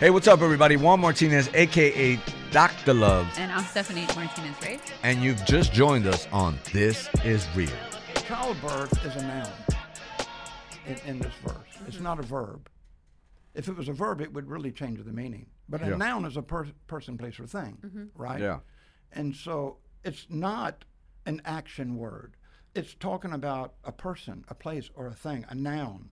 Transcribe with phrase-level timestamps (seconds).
[0.00, 0.76] Hey, what's up, everybody?
[0.76, 2.18] Juan Martinez, aka
[2.50, 2.94] Dr.
[2.94, 4.80] Love, And I'm Stephanie Martinez, right?
[5.02, 7.68] and you've just joined us on This Is Real.
[8.14, 9.52] Childbirth is a noun
[10.86, 11.54] in, in this verse.
[11.86, 12.70] It's not a verb.
[13.54, 15.44] If it was a verb, it would really change the meaning.
[15.68, 15.96] But a Yeah.
[15.96, 18.04] noun is a per- person, place, or thing, mm-hmm.
[18.14, 18.40] right?
[18.40, 18.60] Yeah.
[19.12, 20.86] And so it's not
[21.26, 22.38] an action word.
[22.74, 26.08] It's talking about a person, a place, or a thing, a noun.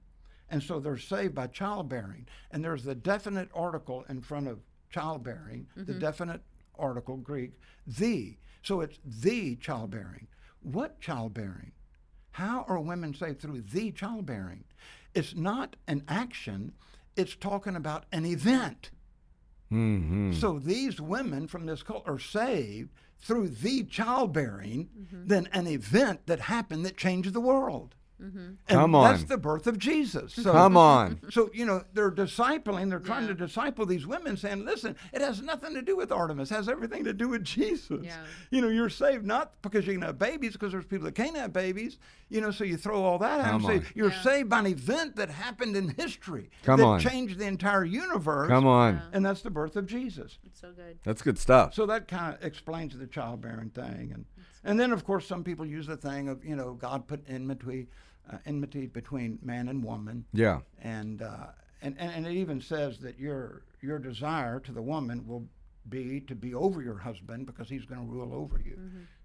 [0.50, 2.26] And so they're saved by childbearing.
[2.50, 4.60] And there's the definite article in front of
[4.90, 6.40] childbearing, the definite
[6.78, 7.52] article, Greek,
[7.86, 8.36] the.
[8.62, 10.28] So it's the childbearing.
[10.62, 11.72] What childbearing?
[12.30, 14.64] How are women saved through the childbearing?
[15.14, 16.72] It's not an action,
[17.16, 18.90] it's talking about an event.
[19.72, 20.32] Mm-hmm.
[20.32, 26.40] So these women from this cult are saved through the childbearing, then an event that
[26.40, 27.94] happened that changed the world.
[28.22, 28.38] Mm-hmm.
[28.38, 29.12] And Come on.
[29.12, 30.34] That's the birth of Jesus.
[30.34, 31.20] So, Come on.
[31.30, 33.28] So, you know, they're discipling, they're trying Yeah.
[33.28, 36.68] to disciple these women, saying, listen, it has nothing to do with Artemis, it has
[36.68, 38.00] everything to do with Jesus.
[38.02, 38.16] Yeah.
[38.50, 41.36] You know, you're saved not because you can have babies, because there's people that can't
[41.36, 41.98] have babies.
[42.28, 43.80] You know, so you throw all that out Come and on.
[43.84, 44.22] say, you're Yeah.
[44.22, 47.00] saved by an event that happened in history Come that on.
[47.00, 48.48] changed the entire universe.
[48.48, 49.00] Come on.
[49.12, 50.38] And that's the birth of Jesus.
[50.44, 50.98] It's so good.
[51.04, 51.72] That's good stuff.
[51.74, 54.24] So that kind of explains the childbearing thing, and
[54.64, 57.88] and then of course some people use the thing of you know God put enmity,
[58.30, 60.60] uh, enmity between man and woman, yeah.
[60.82, 61.46] and, uh,
[61.82, 65.46] and and and it even says that your your desire to the woman will
[65.88, 68.78] be to be over your husband because he's going to rule over you,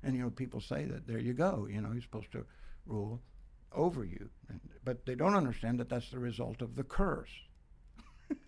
[0.03, 2.45] and you know people say that there you go, you know he's supposed to
[2.85, 3.21] rule
[3.71, 7.31] over you, and, but they don't understand that that's the result of the curse.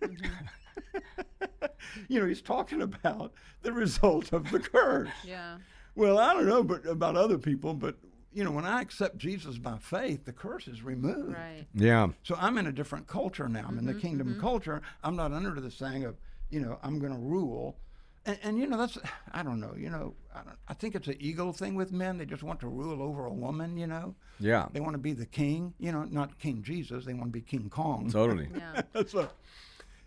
[2.08, 3.32] you know, he's talking about
[3.62, 5.08] the result of the curse.
[5.24, 5.58] Yeah.
[5.94, 7.96] Well, I don't know but about other people, but
[8.36, 11.32] you know, when I accept Jesus by faith, the curse is removed.
[11.32, 11.64] Right.
[11.72, 12.08] Yeah.
[12.22, 13.64] So I'm in a different culture now.
[13.66, 14.40] I'm in the mm-hmm, kingdom mm-hmm.
[14.42, 14.82] culture.
[15.02, 16.16] I'm not under the saying of,
[16.50, 17.78] you know, I'm going to rule.
[18.26, 18.98] And, and you know, that's
[19.32, 19.74] I don't know.
[19.74, 22.18] You know, I, don't, I think it's an ego thing with men.
[22.18, 23.78] They just want to rule over a woman.
[23.78, 24.66] You know, Yeah.
[24.70, 25.72] they want to be the king.
[25.78, 27.06] You know, not King Jesus.
[27.06, 28.10] They want to be King Kong.
[28.10, 28.50] Totally.
[28.54, 28.82] Yeah.
[29.06, 29.30] so,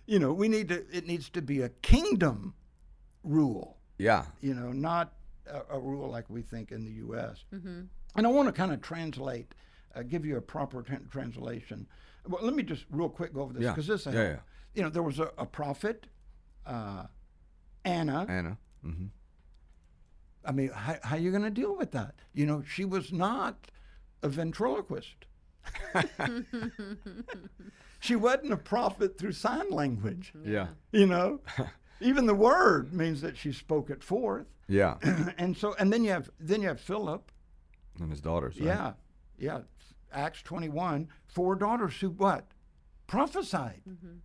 [0.05, 0.85] you know, we need to.
[0.95, 2.53] It needs to be a kingdom
[3.23, 4.25] rule Yeah.
[4.39, 5.13] you know, not
[5.49, 7.43] a, a rule like we think in the U.S.
[7.53, 7.81] Mm-hmm.
[8.15, 9.53] And I want to kind of translate,
[9.95, 11.87] uh, give you a proper tran translation.
[12.27, 13.71] Well, let me just real quick go over this Yeah.
[13.71, 14.39] because this, will Yeah, yeah.
[14.73, 16.07] you know, there was a, a prophet,
[16.65, 17.05] uh,
[17.85, 18.25] Anna.
[18.29, 18.57] Anna.
[18.85, 19.05] Mm-hmm.
[20.45, 22.15] I mean, how, how you going to deal with that?
[22.33, 23.71] You know, she was not
[24.23, 25.25] a ventriloquist.
[27.99, 30.33] she wasn't a prophet through sign language.
[30.43, 30.67] Yeah.
[30.91, 31.41] You know,
[32.01, 34.47] even the word means that she spoke it forth.
[34.67, 34.97] Yeah.
[35.37, 37.31] and so and then you have then you have Philip.
[37.99, 38.57] And his daughters.
[38.59, 38.67] Right?
[38.67, 38.93] Yeah,
[39.37, 39.59] yeah.
[40.11, 41.09] Acts twenty one.
[41.27, 42.47] Four daughters who what
[43.07, 43.81] prophesied.
[43.89, 44.17] Mm-hmm.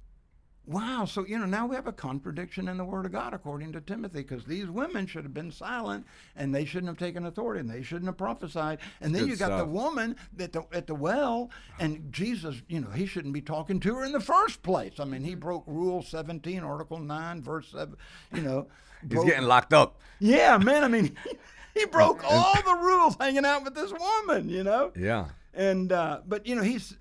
[0.66, 1.04] Wow.
[1.04, 3.80] So you know now we have a contradiction in the Word of God according to
[3.80, 7.69] Timothy because these women should have been silent and they shouldn't have taken authority and
[7.69, 8.78] they shouldn't have prophesied.
[9.03, 12.56] And then good you got the woman at the at the well and Jesus.
[12.69, 14.94] You know he shouldn't be talking to her in the first place.
[14.98, 17.97] I mean he broke Rule seventeen, Article nine, verse seven.
[18.32, 18.66] You know.
[19.03, 20.00] He's broke- getting locked up.
[20.19, 20.82] yeah, man.
[20.82, 21.14] I mean,
[21.74, 24.92] he broke all the rules hanging out with this woman, you know.
[24.97, 25.26] Yeah.
[25.53, 26.97] And uh, but you know he s-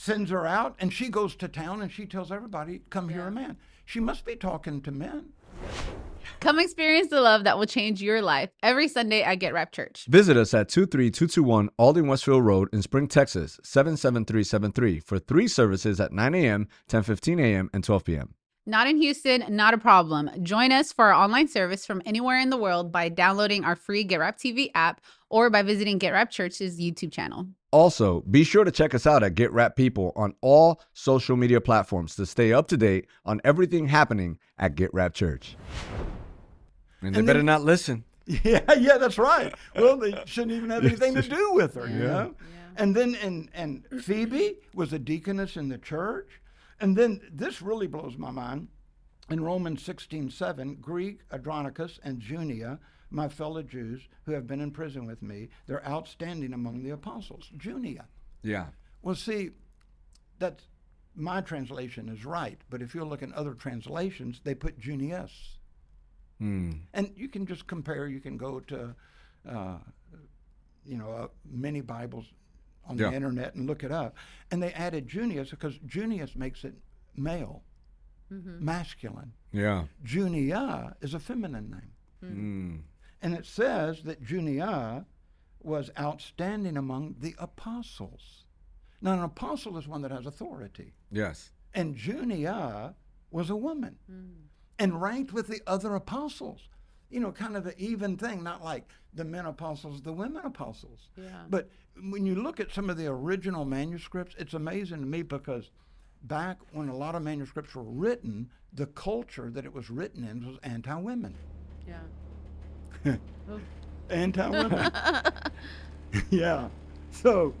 [0.00, 3.30] sends her out, and she goes to town, and she tells everybody, "Come hear a
[3.30, 5.34] man." She must be talking to men.
[6.40, 10.06] Come experience the love that will change your life every Sunday at Get Rap Church.
[10.08, 16.12] Visit us at 23221 Aldine Westfield Road in Spring, Texas, 77373 for three services at
[16.12, 18.34] 9 a.m., 10:15 a.m., and 12 p.m.
[18.66, 20.30] Not in Houston, not a problem.
[20.42, 24.04] Join us for our online service from anywhere in the world by downloading our free
[24.04, 25.00] Get Rap TV app
[25.30, 27.46] or by visiting Get Rap Church's YouTube channel.
[27.72, 31.60] Also, be sure to check us out at Get Rap People on all social media
[31.60, 35.56] platforms to stay up to date on everything happening at Get Rap Church.
[37.00, 38.04] And they And better then- not listen.
[38.44, 39.52] Yeah, yeah, that's right.
[39.74, 42.34] Well, they shouldn't even have anything to do with her, you know.
[42.76, 46.39] And then and and Phoebe was a deaconess in the church,
[46.80, 48.68] and then this really blows my mind.
[49.28, 54.70] In Romans sixteen seven, Greek Andronicus and Junia, my fellow Jews who have been in
[54.70, 57.50] prison with me, they're outstanding among the apostles.
[57.56, 58.06] Junia.
[58.42, 58.66] Yeah.
[59.02, 59.50] Well, see,
[60.38, 60.64] that's
[61.14, 65.58] my translation is right, but if you look in other translations, they put Junius.
[66.38, 66.72] Hmm.
[66.94, 68.08] And you can just compare.
[68.08, 68.94] You can go to,
[69.48, 69.78] uh,
[70.84, 72.26] you know, uh, many Bibles
[72.84, 73.10] on Yeah.
[73.10, 74.16] the internet and look it up.
[74.50, 76.74] And they added Junius because Junius makes it
[77.16, 77.62] male,
[78.30, 79.32] masculine.
[79.52, 79.86] Yeah.
[80.04, 81.92] Junia is a feminine name.
[82.20, 82.76] Hmm.
[83.22, 85.04] And it says that Junia
[85.62, 88.44] was outstanding among the apostles.
[89.02, 90.94] Now, an apostle is one that has authority.
[91.10, 91.50] Yes.
[91.74, 92.94] And Junia
[93.30, 93.96] was a woman
[94.78, 96.68] and ranked with the other apostles.
[97.10, 101.08] You know, kind of an even thing, not like the men apostles, the women apostles.
[101.16, 101.42] Yeah.
[101.48, 101.68] But
[102.10, 105.70] when you look at some of the original manuscripts, it's amazing to me because
[106.24, 110.46] back when a lot of manuscripts were written, the culture that it was written in
[110.46, 111.34] was anti women.
[111.86, 113.16] Yeah.
[114.10, 114.92] Anti women.
[116.30, 116.68] yeah.
[117.10, 117.54] So,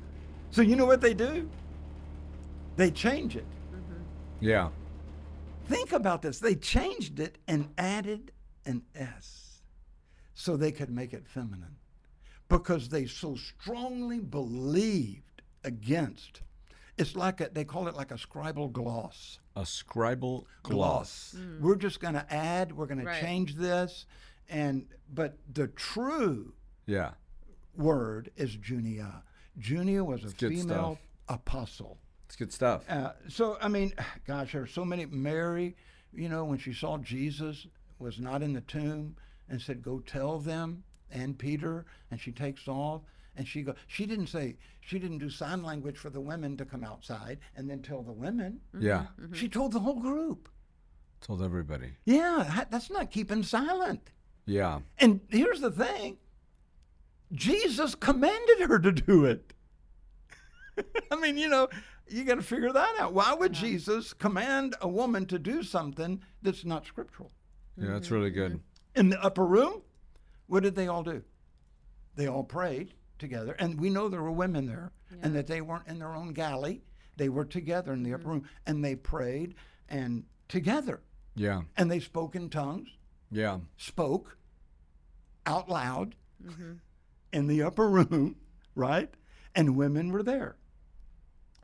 [0.50, 1.48] so you know what they do?
[2.76, 3.46] They change it.
[3.72, 4.02] Mm-hmm.
[4.40, 4.68] Yeah.
[5.66, 6.38] Think about this.
[6.38, 8.32] They changed it and added
[8.70, 9.60] an S
[10.34, 11.76] so they could make it feminine
[12.48, 16.40] because they so strongly believed against.
[16.96, 19.38] It's like a, they call it like a scribal gloss.
[19.56, 21.36] A scribal Gloss.
[21.60, 23.14] We're just going to add, we're going Right.
[23.20, 24.06] to change this.
[24.48, 26.54] And, but the true
[26.86, 27.12] Yeah.
[27.76, 29.22] word is Junia.
[29.58, 30.98] Junia was a female stuff.
[31.28, 31.98] apostle.
[32.26, 32.88] It's good stuff.
[32.88, 33.92] Uh, so I mean,
[34.26, 35.06] gosh, there are so many.
[35.06, 35.76] Mary,
[36.12, 37.66] you know, when she saw Jesus
[38.00, 39.16] was not in the tomb,
[39.48, 43.02] and said, "Go tell them," and Peter, and she takes off,
[43.36, 43.74] and she go.
[43.86, 44.56] She didn't say.
[44.80, 48.12] She didn't do sign language for the women to come outside and then tell the
[48.12, 48.60] women.
[48.74, 48.86] Mm-hmm.
[48.86, 49.06] Yeah.
[49.20, 49.34] Mm-hmm.
[49.34, 50.48] She told the whole group.
[51.20, 51.92] Told everybody.
[52.06, 54.10] Yeah, that's not keeping silent.
[54.46, 54.80] Yeah.
[54.98, 56.16] And here's the thing.
[57.32, 59.52] Jesus commanded her to do it.
[61.10, 61.68] I mean, you know,
[62.08, 63.12] you got to figure that out.
[63.12, 67.30] Why would Jesus command a woman to do something that's not scriptural?
[67.80, 68.54] Yeah, that's really mm-hmm.
[68.54, 68.60] good.
[68.94, 69.82] In the upper room,
[70.46, 71.22] what did they all do?
[72.16, 73.54] They all prayed together.
[73.58, 74.92] And we know there were women there
[75.22, 76.82] and that they weren't in their own galley.
[77.16, 78.30] They were together in the upper mm-hmm.
[78.30, 79.54] room and they prayed
[79.88, 81.00] and together.
[81.34, 81.62] Yeah.
[81.76, 82.88] And they spoke in tongues,
[83.30, 83.58] Yeah.
[83.76, 84.36] spoke
[85.46, 86.74] out loud mm-hmm.
[87.32, 88.36] in the upper room,
[88.74, 89.10] right?
[89.54, 90.56] And women were there.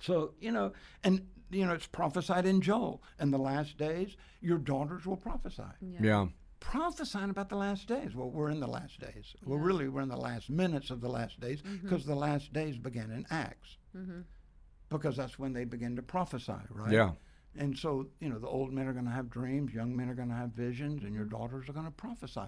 [0.01, 0.73] So, you know,
[1.03, 3.03] and, you know, it's prophesied in Joel.
[3.21, 5.63] In the last days, your daughters will prophesy.
[6.01, 6.27] Yeah.
[6.61, 8.15] Prophesying about the last days.
[8.15, 9.35] Well, we're in the last days.
[9.45, 11.87] Well, really, we're in the last minutes of the last days mm-hmm.
[11.87, 13.77] because the last days began in Acts.
[13.97, 14.21] Mm-hmm.
[14.89, 16.93] Because that's when they begin to prophesy, right?
[16.93, 17.13] Yeah.
[17.59, 20.15] And so, you know, the old men are going to have dreams, young men are
[20.15, 22.43] going to have visions, and your daughters are going to prophesy.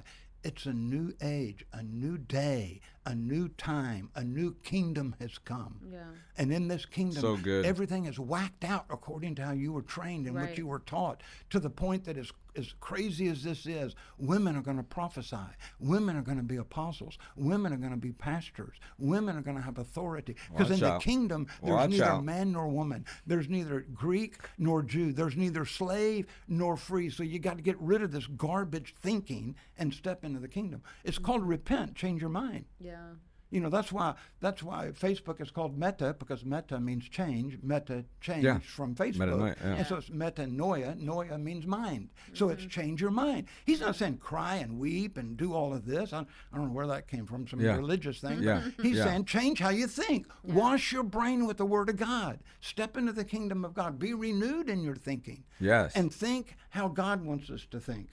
[0.45, 5.81] It's a new age, a new day, a new time, a new kingdom has come.
[5.91, 5.99] Yeah.
[6.37, 7.67] And in this kingdom, So good.
[7.67, 11.23] everything is whacked out according to how you were trained and what you were taught.
[11.51, 15.37] To the point that, as, as crazy as this is, women are going to prophesy.
[15.79, 17.17] Women are going to be apostles.
[17.37, 18.77] Women are going to be pastors.
[18.99, 20.37] Women are going to have authority.
[20.51, 22.25] Because in Watch the kingdom, there's Watch neither out.
[22.25, 23.07] man nor woman.
[23.27, 25.13] There's neither Greek nor Jew.
[25.13, 27.09] There's neither slave nor free.
[27.09, 30.83] So you got to get rid of this garbage thinking and step into the kingdom.
[31.05, 32.65] It's called repent, change your mind.
[32.81, 33.13] Yeah.
[33.51, 37.59] You know, that's why that's why Facebook is called Meta because Meta means change.
[37.63, 38.59] Meta change Yeah.
[38.59, 39.75] from Facebook, Metanoia, yeah.
[39.75, 40.59] and so it's metanoia.
[40.59, 42.11] Noia Noia means mind.
[42.35, 42.69] So it's mm-hmm.
[42.69, 43.47] change your mind.
[43.65, 46.13] He's not saying cry and weep and do all of this.
[46.13, 46.21] I,
[46.53, 47.77] I don't know where that came from, some Yeah.
[47.77, 48.43] religious thing.
[48.43, 48.63] Yeah.
[48.83, 49.05] He's Yeah.
[49.05, 50.27] saying change how you think.
[50.43, 52.41] Wash your brain with the Word of God.
[52.61, 53.99] Step into the kingdom of God.
[53.99, 55.45] Be renewed in your thinking.
[55.59, 55.97] Yes.
[55.97, 58.09] And think how God wants us to think.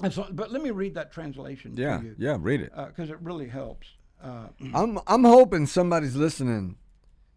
[0.00, 1.98] And so, but let me read that translation yeah.
[1.98, 2.36] to you Yeah.
[2.40, 2.72] Read it.
[2.74, 3.88] Uh, because it really helps.
[4.24, 6.76] Uh, I'm I'm hoping somebody's listening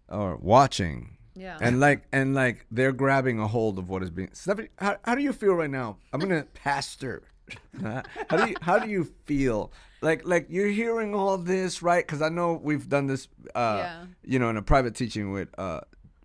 [0.10, 1.18] or watching.
[1.36, 1.58] Yeah.
[1.62, 5.14] And like and like they're grabbing a hold of what is being Stephanie, how, how
[5.16, 5.98] do you feel right now?
[6.14, 7.24] I'm gonna pastor.
[7.82, 9.72] how do you how do you feel?
[10.02, 12.06] Like like you're hearing all this, right?
[12.06, 14.06] Because I know we've done this uh Yeah.
[14.24, 15.82] you know in a private teaching with uh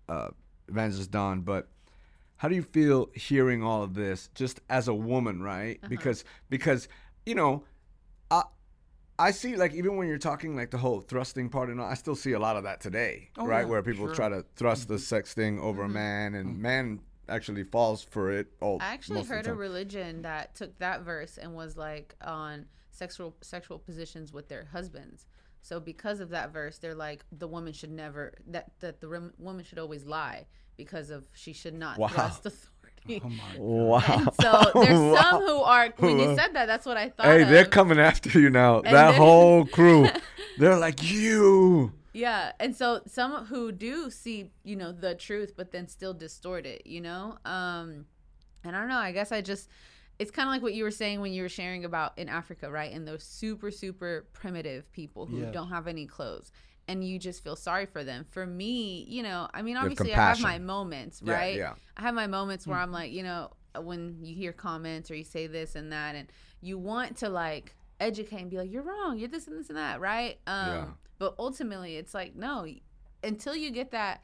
[0.09, 0.28] uh
[0.69, 1.69] Evangelist Don, but
[2.37, 5.78] how do you feel hearing all of this just as a woman, right?
[5.88, 6.88] Because because
[7.26, 7.62] you know,
[9.19, 11.95] I see like even when you're talking like the whole thrusting part and all, I
[11.95, 13.61] still see a lot of that today, Oh, right?
[13.61, 14.14] yeah, Where people sure.
[14.14, 15.02] try to thrust the mm-hmm.
[15.02, 15.95] sex thing over a mm-hmm.
[15.95, 16.62] man, and mm-hmm.
[16.62, 18.49] man actually falls for it.
[18.61, 21.76] All I actually most of the heard a religion that took that verse and was
[21.76, 25.26] like on sexual sexual positions with their husbands.
[25.61, 29.35] So because of that verse, they're like the woman should never that that the rem-
[29.38, 32.09] woman should always lie because of she should not Wow.
[32.09, 32.69] thrust authority.
[33.11, 34.02] Oh my Wow.
[34.09, 35.21] And so there's Wow.
[35.21, 37.26] some who are when you said that, that's what I thought.
[37.26, 38.80] Hey, they're coming after you now.
[38.80, 40.09] And that whole crew.
[40.56, 41.92] They're like you.
[42.14, 46.66] Yeah, and so some who do see, you know, the truth, but then still distort
[46.66, 47.38] it, you know.
[47.47, 48.04] Um,
[48.64, 48.99] and I don't know.
[48.99, 49.71] I guess I just,
[50.18, 52.71] it's kind of like what you were saying when you were sharing about in Africa,
[52.71, 52.92] right?
[52.92, 55.54] And those super, super primitive people who Yes.
[55.54, 56.52] don't have any clothes,
[56.89, 58.25] and you just feel sorry for them.
[58.31, 61.57] For me, you know, I mean, obviously, I have my moments, Yeah, right?
[61.57, 61.75] yeah.
[61.97, 65.25] I have my moments where I'm like, you know, when you hear comments or you
[65.25, 66.29] say this and that, and
[66.61, 69.79] you want to like educate and be like, you're wrong, you're this and this and
[69.79, 70.39] that, right?
[70.47, 70.85] Um, Yeah.
[71.19, 72.67] But ultimately, it's like, no,
[73.23, 74.23] until you get that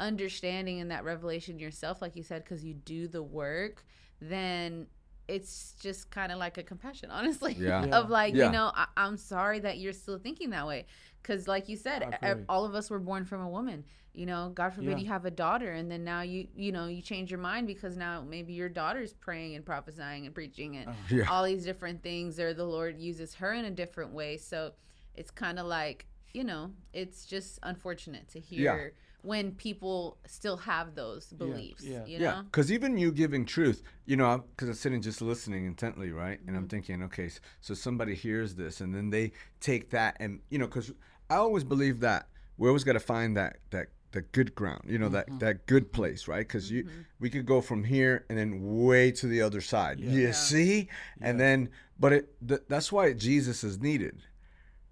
[0.00, 3.84] understanding and that revelation yourself, like you said, because you do the work,
[4.20, 4.86] then
[5.28, 7.54] it's just kind of like a compassion, honestly.
[7.58, 7.84] Yeah.
[7.86, 7.96] Yeah.
[7.98, 8.46] of like, Yeah.
[8.46, 10.86] you know, I- I'm sorry that you're still thinking that way.
[11.22, 13.84] Because, like you said, all of us were born from a woman.
[14.12, 14.96] You know, God forbid Yeah.
[15.04, 17.96] you have a daughter, and then now you, you know, you change your mind because
[17.96, 21.30] now maybe your daughter's praying and prophesying and preaching and Yeah.
[21.30, 24.36] all these different things, or the Lord uses her in a different way.
[24.36, 24.72] So
[25.14, 30.94] it's kind of like, you know, it's just unfortunate to hear when people still have
[30.94, 31.84] those beliefs.
[31.84, 32.04] yeah.
[32.06, 32.42] You Yeah, know?
[32.44, 36.38] because even you giving truth, you know, because I'm sitting just listening intently, right?
[36.40, 36.56] And Mm-hmm.
[36.56, 40.66] I'm thinking, okay, so somebody hears this, and then they take that, and you know,
[40.66, 40.92] because
[41.30, 42.26] I always believe that
[42.58, 45.38] we always got to find that that the good ground, you know, Mm-hmm.
[45.38, 46.46] that that good place, right?
[46.46, 46.86] Because you
[47.20, 50.00] we could go from here and then way to the other side.
[50.00, 50.88] You see,
[51.20, 51.68] and then,
[51.98, 54.22] but it th- that's why Jesus is needed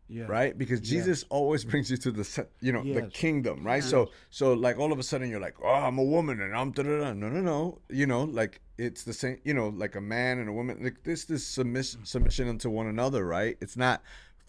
[0.08, 0.24] Yeah.
[0.28, 0.56] right?
[0.56, 3.82] Because Jesus always brings you to the you know the kingdom, right?
[3.82, 6.70] So so like all of a sudden you're like, oh, I'm a woman and I'm
[6.70, 7.12] da da da.
[7.12, 10.48] No no no, you know like it's the same, you know, like a man and
[10.48, 10.78] a woman.
[10.80, 13.58] Like this this submission submission unto one another, right?
[13.60, 14.00] It's not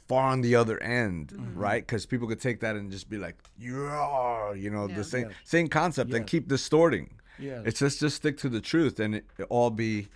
[0.10, 1.58] far on the other end, mm-hmm.
[1.58, 1.82] right?
[1.86, 4.96] Because people could take that and just be like, yeah, you know, Yeah.
[4.98, 5.36] the same Yes.
[5.46, 7.12] same concept and keep distorting.
[7.38, 10.10] Yeah, It's just just stick to the truth and it, it all be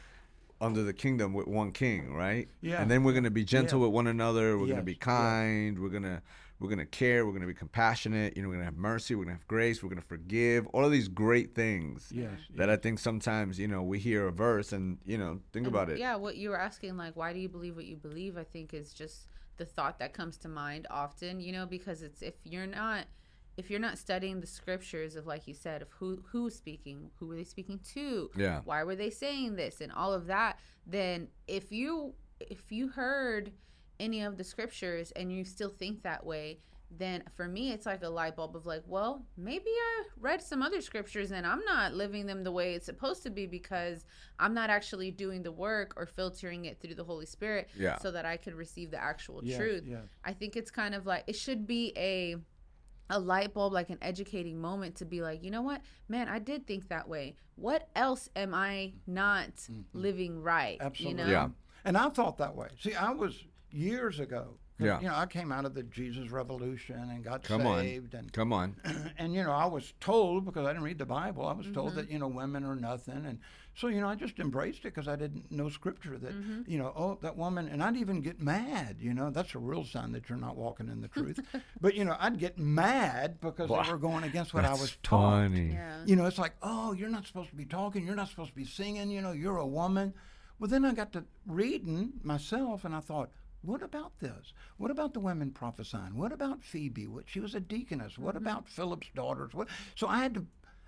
[0.59, 2.49] under the kingdom with one king, right?
[2.61, 2.81] Yeah.
[2.81, 3.85] And then we're gonna be gentle Yeah.
[3.85, 4.57] with one another.
[4.57, 5.79] We're gonna be kind.
[5.79, 6.21] We're gonna
[6.59, 7.25] we're gonna care.
[7.25, 8.35] We're gonna be compassionate.
[8.35, 9.15] You know, we're gonna have mercy.
[9.15, 9.83] We're gonna have grace.
[9.83, 10.65] We're gonna forgive.
[10.67, 12.39] All of these great things Yes.
[12.55, 15.75] that I think sometimes you know we hear a verse and you know think And
[15.75, 15.99] about it.
[15.99, 18.37] Yeah, what you were asking, like, why do you believe what you believe?
[18.37, 22.21] I think is just the thought that comes to mind often, you know, because it's
[22.21, 23.05] if you're not
[23.55, 27.27] if you're not studying the scriptures of like you said of who who's speaking, who
[27.27, 28.61] were they speaking to, Yeah.
[28.65, 33.51] why were they saying this, and all of that, then if you if you heard
[33.99, 36.59] any of the scriptures and you still think that way
[36.97, 40.61] then for me it's like a light bulb of like well maybe i read some
[40.61, 44.05] other scriptures and i'm not living them the way it's supposed to be because
[44.39, 47.97] i'm not actually doing the work or filtering it through the holy spirit Yeah.
[47.97, 50.03] so that i could receive the actual Yes, truth yes.
[50.23, 52.35] i think it's kind of like it should be a
[53.09, 56.39] a light bulb like an educating moment to be like you know what man i
[56.39, 59.81] did think that way what else am i not mm-hmm.
[59.93, 61.21] living right Absolutely.
[61.21, 61.49] you know Yeah.
[61.85, 62.69] And I thought that way.
[62.79, 64.57] See, I was years ago.
[64.83, 65.01] 'Cause, Yeah.
[65.01, 67.83] You know, I came out of the Jesus Revolution and got Come on.
[67.85, 68.75] saved, and Come on.
[69.17, 71.73] and you know, I was told because I didn't read the Bible, I was Mm-hmm.
[71.75, 73.39] told that you know women are nothing, and
[73.75, 76.61] so you know, I just embraced it because I didn't know Scripture that Mm-hmm.
[76.71, 78.97] you know, oh, that woman, and I'd even get mad.
[78.99, 81.39] You know, that's a real sign that you're not walking in the truth.
[81.81, 83.83] but you know, I'd get mad because Wow.
[83.83, 85.41] they were going against what I was taught.
[85.43, 85.71] funny.
[85.73, 88.05] yeah You know, it's like, oh, you're not supposed to be talking.
[88.05, 89.09] You're not supposed to be singing.
[89.09, 90.13] You know, you're a woman.
[90.59, 93.31] Well, then I got to reading myself, and I thought,
[93.63, 94.53] what about this?
[94.77, 96.15] What about the women prophesying?
[96.17, 97.07] What about Phoebe?
[97.07, 98.17] What she was a deaconess.
[98.17, 98.45] What mm-hmm.
[98.45, 99.53] about Philip's daughters?
[99.53, 99.69] What?
[99.95, 100.45] So I had to,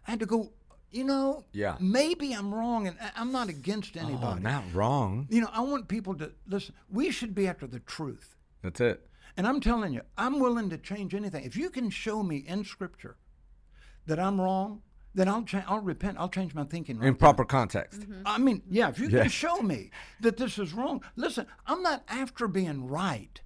[0.08, 0.51] I had to go.
[0.91, 1.75] You know, Yeah.
[1.82, 4.41] maybe I'm wrong, and I'm not against Oh, anybody.
[4.41, 5.27] not wrong.
[5.29, 6.74] You know, I want people to listen.
[6.89, 8.38] We should be after the truth.
[8.62, 9.10] That's it.
[9.36, 11.44] And I'm telling you, I'm willing to change anything.
[11.44, 13.17] If you can show me in Scripture
[14.05, 14.84] that I'm wrong,
[15.16, 16.18] then I'll cha- I'll repent.
[16.20, 16.98] I'll change my thinking.
[17.00, 17.20] Right In then.
[17.20, 18.02] proper context.
[18.02, 18.12] Mm-hmm.
[18.14, 18.28] Mm-hmm.
[18.28, 19.22] I mean, yeah, if you Yeah.
[19.22, 23.42] can show me that this is wrong, listen, I'm not after being right.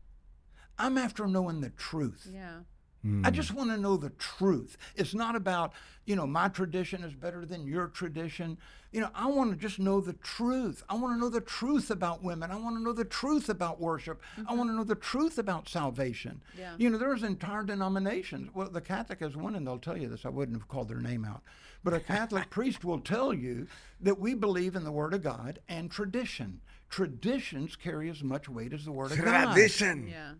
[0.77, 2.27] I'm after knowing the truth.
[2.31, 2.59] yeah
[3.03, 3.25] Hmm.
[3.25, 4.77] I just want to know the truth.
[4.95, 5.73] It's not about,
[6.05, 8.57] you know, my tradition is better than your tradition.
[8.91, 10.83] You know, I want to just know the truth.
[10.89, 12.51] I want to know the truth about women.
[12.51, 14.21] I want to know the truth about worship.
[14.35, 14.57] I mm-hmm.
[14.57, 16.41] want to know the truth about salvation.
[16.57, 16.73] Yeah.
[16.77, 18.49] You know, there's entire denominations.
[18.53, 20.25] Well, the Catholic is one, and they'll tell you this.
[20.25, 21.41] I wouldn't have called their name out.
[21.83, 23.67] But a Catholic priest will tell you
[24.01, 26.59] that we believe in the Word of God and tradition.
[26.89, 29.53] Traditions carry as much weight as the Word of God.
[29.53, 30.09] Tradition.
[30.09, 30.31] yeah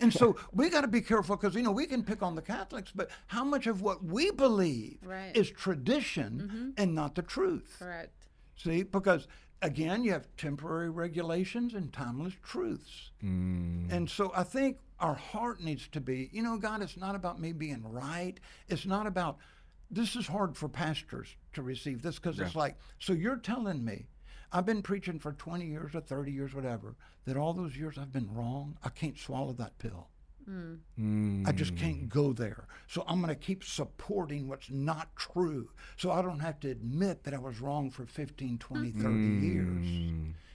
[0.00, 2.42] And so we got to be careful because you know we can pick on the
[2.42, 5.36] Catholics, but how much of what we believe Right.
[5.36, 6.70] is tradition mm-hmm.
[6.76, 7.76] and not the truth?
[7.78, 8.20] correct
[8.62, 9.26] See, because
[9.62, 13.10] again, you have temporary regulations and timeless truths.
[13.24, 13.90] Mm.
[13.90, 17.40] And so I think our heart needs to be, you know, God, it's not about
[17.40, 18.38] me being right.
[18.68, 19.38] It's not about.
[19.90, 24.06] This is hard for pastors to receive this because it's like, so you're telling me.
[24.52, 28.12] I've been preaching for 20 years or 30 years, whatever, that all those years I've
[28.12, 28.76] been wrong.
[28.82, 30.08] I can't swallow that pill.
[30.48, 31.46] Mm.
[31.46, 32.66] I just can't go there.
[32.88, 35.70] So I'm going to keep supporting what's not true.
[35.96, 39.02] So I don't have to admit that I was wrong for 15, 20, mm.
[39.02, 39.86] 30 years.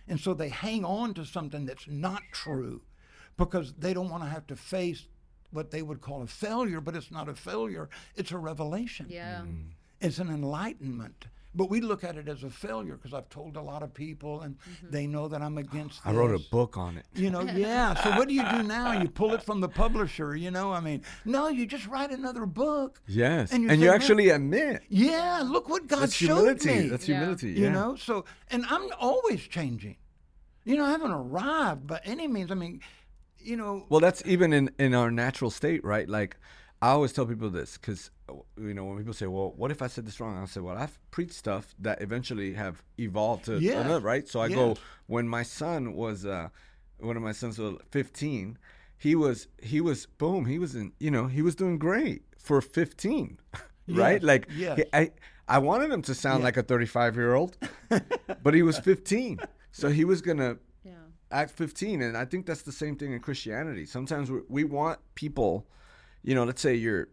[0.07, 2.81] And so they hang on to something that's not true
[3.37, 5.05] because they don't want to have to face
[5.51, 9.05] what they would call a failure, but it's not a failure, it's a revelation.
[9.09, 9.67] yeah mm.
[10.01, 11.25] It's an enlightenment.
[11.55, 14.41] But we look at it as a failure because I've told a lot of people
[14.41, 14.91] and mm-hmm.
[14.91, 17.05] they know that I'm against I wrote a book on it.
[17.15, 17.93] You know, yeah.
[17.95, 18.91] So what do you do now?
[18.91, 20.73] You pull it from the publisher, you know?
[20.73, 23.01] I mean, no, you just write another book.
[23.07, 26.35] Yes, And and you you, say, "Man, actually admit Yeah, look what God that's showed
[26.35, 26.83] humility.
[26.83, 26.89] me.
[26.89, 27.19] That's Yeah.
[27.19, 27.51] humility.
[27.53, 29.95] you know, so and I'm always changing.
[30.65, 32.51] You know, I haven't arrived by any means.
[32.51, 32.81] I mean,
[33.37, 36.09] you know, Well, that's even in in our natural state, right?
[36.09, 36.37] Like
[36.85, 38.01] I always tell people this because
[38.67, 40.77] you know when people say, "Well, what if I said this wrong?" I'll say, "Well,
[40.77, 42.75] I've preached stuff that eventually have
[43.07, 43.75] evolved to Yes.
[43.83, 44.75] another, right?" So I go
[45.15, 46.49] when my son was uh,
[46.99, 48.57] one of my sons was 15.
[49.07, 50.45] He was he was boom.
[50.53, 53.39] He was in you know he was doing great for 15,
[54.03, 54.21] right?
[54.31, 54.77] Like yes.
[54.77, 55.11] he- I
[55.47, 57.57] I wanted him to sound like a 35 year old,
[58.43, 59.39] but he was 15,
[59.71, 60.93] so he was gonna Yeah.
[61.41, 64.97] at 15 and i think that's the same thing in christianity sometimes we, we want
[65.15, 65.65] people
[66.25, 67.07] you know let's say you're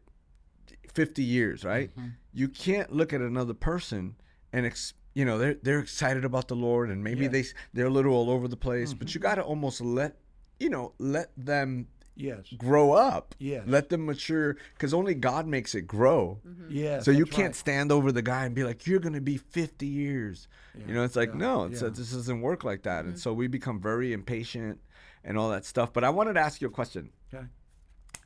[0.92, 2.09] 50 years right mm-hmm.
[2.33, 4.16] you can't look at another person
[4.52, 7.90] and ex, you know they're they're excited about the lord and maybe they they're a
[7.90, 9.16] little all over the place but mm-hmm.
[9.16, 10.16] you got to almost let
[10.59, 13.64] you know let them yes, grow up Yes.
[13.66, 16.66] let them mature because only god makes it grow mm-hmm.
[16.71, 17.04] yes.
[17.04, 17.54] so you can't right.
[17.54, 20.49] stand over the guy and be like, "You're gonna be 50 years."
[20.87, 21.88] you know, it's like no, it's yeah.
[21.88, 23.04] this doesn't work like that.
[23.04, 24.81] And so we become very impatient
[25.25, 25.92] and all that stuff.
[25.92, 27.11] But I wanted to ask you a question.
[27.33, 27.45] Okay.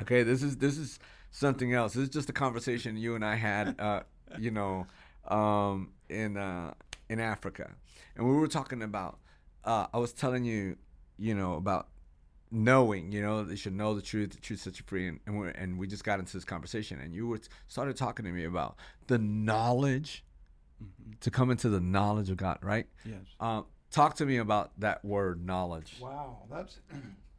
[0.02, 0.98] Okay, this is this is
[1.30, 1.94] something else.
[1.94, 4.00] This is just a conversation you and I had, uh,
[4.38, 4.86] you know,
[5.28, 6.74] um, in uh,
[7.08, 7.70] in Africa,
[8.16, 9.18] and we were talking about.
[9.64, 10.76] Uh, I was telling you,
[11.18, 11.88] you know, about
[12.50, 13.10] knowing.
[13.10, 14.30] You know, they should know the truth.
[14.30, 17.00] The truth sets you free, and and, we're, and we just got into this conversation,
[17.00, 18.76] and you were started talking to me about
[19.06, 20.24] the knowledge
[21.20, 22.58] to come into the knowledge of God.
[22.62, 22.86] Right?
[23.04, 23.20] Yes.
[23.40, 23.64] Um,
[23.96, 25.96] talk to me about that word knowledge.
[26.00, 26.78] Wow, that's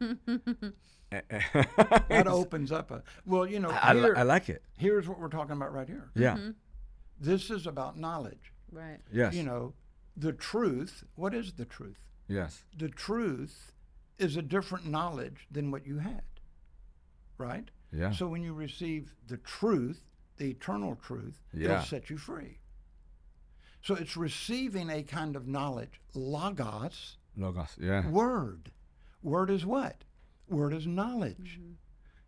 [0.00, 0.12] that
[2.08, 3.46] that opens up a well.
[3.46, 4.62] You know, I, here, I like it.
[4.76, 6.10] here's what we're talking about right here.
[6.14, 6.34] Yeah.
[6.34, 6.50] Mm-hmm.
[7.20, 8.52] This is about knowledge.
[8.70, 8.98] Right.
[9.12, 9.34] Yes.
[9.34, 9.74] You know,
[10.16, 11.04] the truth.
[11.14, 11.98] What is the truth?
[12.26, 12.64] Yes.
[12.76, 13.72] The truth
[14.18, 16.22] is a different knowledge than what you had.
[17.38, 17.70] Right.
[17.92, 18.10] Yeah.
[18.12, 20.02] So when you receive the truth,
[20.36, 21.70] the eternal truth, Yeah.
[21.70, 22.58] it'll set you free.
[23.88, 27.74] So it's receiving a kind of knowledge, logos, Logos.
[27.80, 28.06] Yeah.
[28.10, 28.70] word.
[29.22, 30.04] Word is what?
[30.46, 31.58] Word is knowledge.
[31.58, 31.72] Mm-hmm.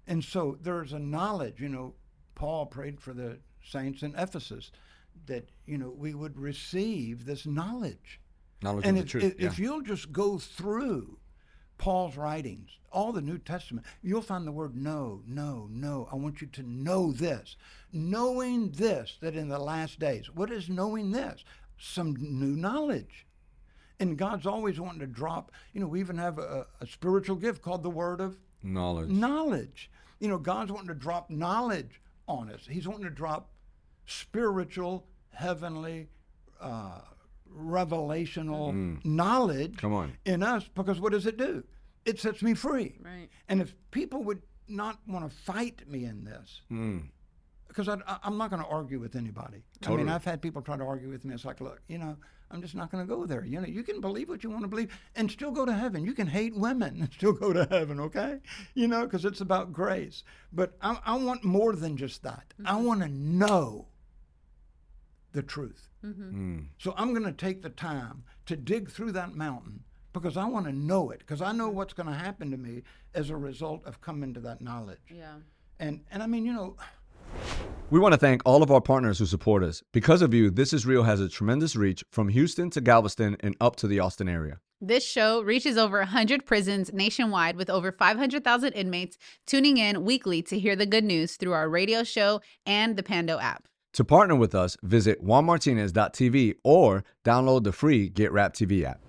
[0.07, 1.97] And so there's a knowledge, you know,
[2.35, 4.73] Paul prayed for the saints in Ephesus
[5.27, 8.23] that, you know, we would receive this knowledge.
[8.63, 9.25] Knowledge And of the if, truth.
[9.25, 9.47] if, yeah.
[9.49, 11.19] if you'll just go through
[11.77, 16.09] Paul's writings, all the New Testament, you'll find the word no, no, no.
[16.13, 17.57] I want you to know this.
[17.93, 21.43] Knowing this, that in the last days, what is knowing this?
[21.83, 23.27] Some new knowledge.
[23.99, 27.63] And God's always wanting to drop, you know, we even have a, a spiritual gift
[27.63, 29.09] called the word of knowledge.
[29.11, 29.91] knowledge.
[30.21, 32.67] You know, God's wanting to drop knowledge on us.
[32.69, 33.51] He's wanting to drop
[34.07, 36.09] spiritual, heavenly,
[36.61, 37.01] uh,
[37.55, 40.13] revelational knowledge Come on.
[40.25, 41.65] in us because what does it do?
[42.05, 42.97] It sets me free.
[43.03, 43.29] Right.
[43.49, 47.09] And if people would not want to fight me in this, Mm.
[47.71, 49.63] Because I, I, I'm not going to argue with anybody.
[49.87, 51.35] I mean, I've had people try to argue with me.
[51.35, 52.17] It's like, look, you know,
[52.51, 53.45] I'm just not going to go there.
[53.45, 56.05] You know, you can believe what you want to believe and still go to heaven.
[56.05, 58.41] You can hate women and still go to heaven, okay?
[58.75, 60.25] You know, because it's about grace.
[60.53, 62.53] But I, I want more than just that.
[62.65, 63.87] I want to know
[65.33, 65.89] the truth.
[66.05, 66.67] Mm.
[66.79, 70.67] So I'm going to take the time to dig through that mountain because I want
[70.67, 72.83] to know it because I know what's going to happen to me
[73.15, 74.99] as a result of coming to that knowledge.
[75.09, 75.35] Yeah.
[75.79, 76.77] And and I mean, you know,
[77.91, 79.83] We want to thank all of our partners who support us.
[79.93, 83.57] Because of you, This Is Real has a tremendous reach from Houston to Galveston and
[83.61, 84.61] up to the Austin area.
[84.81, 90.59] This show reaches over 100 prisons nationwide with over 500,000 inmates tuning in weekly to
[90.59, 93.67] hear the good news through our radio show and the Pando app.
[93.95, 99.01] To partner with us, visit juanmartinez.tv or download the free Get Rap TV app.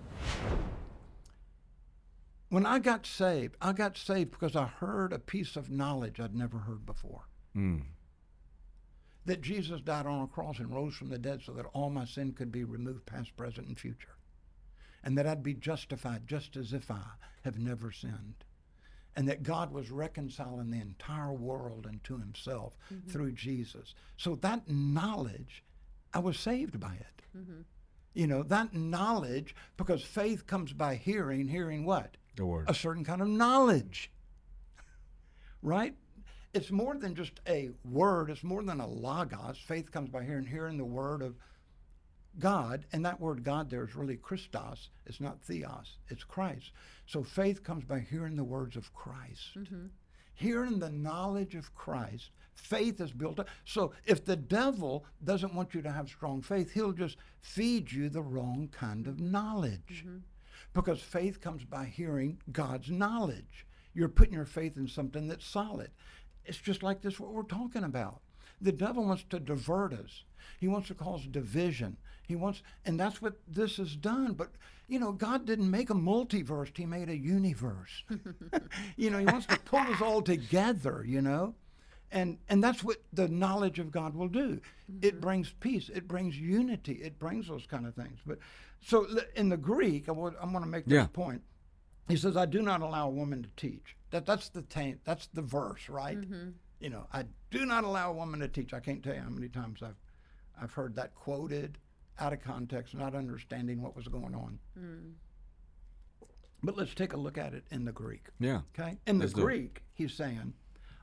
[2.50, 6.36] when I got saved, I got saved because I heard a piece of knowledge I'd
[6.36, 7.28] never heard before.
[7.56, 7.84] Mm.
[9.26, 12.06] That Jesus died on a cross and rose from the dead so that all my
[12.06, 14.16] sin could be removed, past, present, and future.
[15.04, 17.04] And that I'd be justified just as if I
[17.44, 18.44] have never sinned.
[19.16, 23.10] And that God was reconciling the entire world unto himself mm-hmm.
[23.10, 23.94] through Jesus.
[24.18, 25.64] So that knowledge,
[26.14, 27.22] I was saved by it.
[27.38, 27.62] Mm-hmm.
[28.14, 32.18] You know, that knowledge, because faith comes by hearing, hearing what?
[32.36, 32.70] The word.
[32.70, 34.12] a certain kind of knowledge.
[35.62, 35.96] right?
[36.54, 39.58] It's more than just a word, it's more than a logos.
[39.58, 41.36] Faith comes by hearing, hearing the word of
[42.40, 42.86] God.
[42.92, 44.90] And that word God there is really Christos.
[45.06, 46.72] It's not theos, it's Christ.
[47.06, 49.58] So faith comes by hearing the words of Christ.
[49.58, 49.88] Mm-hmm.
[50.34, 53.48] Hearing the knowledge of Christ, faith is built up.
[53.66, 58.10] So if the devil doesn't want you to have strong faith, he'll just feed you
[58.10, 60.04] the wrong kind of knowledge.
[60.06, 60.18] Mm-hmm.
[60.74, 63.66] Because faith comes by hearing God's knowledge.
[63.94, 65.92] You're putting your faith in something that's solid.
[66.46, 68.22] It's just like this, what we're talking about.
[68.60, 70.24] The devil wants to divert us.
[70.60, 71.98] He wants to cause division.
[72.28, 74.34] He wants, and that's what this has done.
[74.34, 74.52] But
[74.88, 78.04] you know, God didn't make a multiverse; He made a universe.
[78.96, 81.04] you know, He wants to pull us all together.
[81.06, 81.56] You know,
[82.12, 84.62] and and that's what the knowledge of God will do.
[85.02, 85.20] It mm-hmm.
[85.20, 85.90] brings peace.
[85.94, 86.94] It brings unity.
[86.94, 88.20] It brings those kind of things.
[88.26, 88.38] But
[88.82, 91.08] so in the Greek, I want, I want to make this Yeah.
[91.08, 91.42] point.
[92.08, 95.28] He says, "I do not allow a woman to teach." That that's the ta- that's
[95.28, 96.20] the verse, right?
[96.20, 96.50] Mm-hmm.
[96.80, 98.74] You know, I do not allow a woman to teach.
[98.74, 100.00] I can't tell you how many times I've
[100.62, 101.78] I've heard that quoted
[102.20, 104.60] out of context, not understanding what was going on.
[104.80, 105.14] Mm.
[106.64, 108.28] But let's take a look at it in the Greek.
[108.40, 108.62] Yeah.
[108.78, 108.98] Okay?
[109.08, 109.42] In the Let's it.
[109.42, 110.54] Greek, he's saying,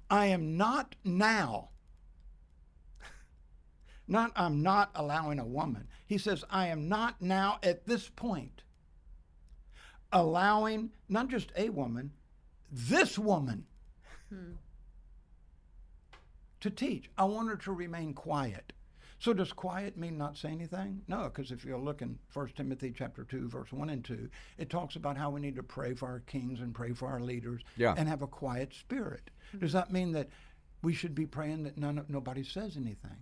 [0.09, 1.71] I am not now.
[4.11, 5.87] Not I'm not allowing a woman.
[6.07, 8.63] He says, I am not now at this point
[10.13, 12.13] allowing not just a woman,
[12.71, 13.67] this woman
[14.29, 14.53] hmm.
[16.61, 17.11] to teach.
[17.17, 18.73] I want her to remain quiet.
[19.21, 21.03] So does quiet mean not say anything?
[21.09, 24.71] No, because if you look in 1 Timothy chapter 2, verse 1 and 2, it
[24.71, 27.63] talks about how we need to pray for our kings and pray for our leaders
[27.77, 27.95] Yeah.
[27.97, 29.31] and have a quiet spirit.
[29.59, 29.79] Does hmm.
[29.79, 30.29] that mean that
[30.83, 33.19] we should be praying that none nobody says anything?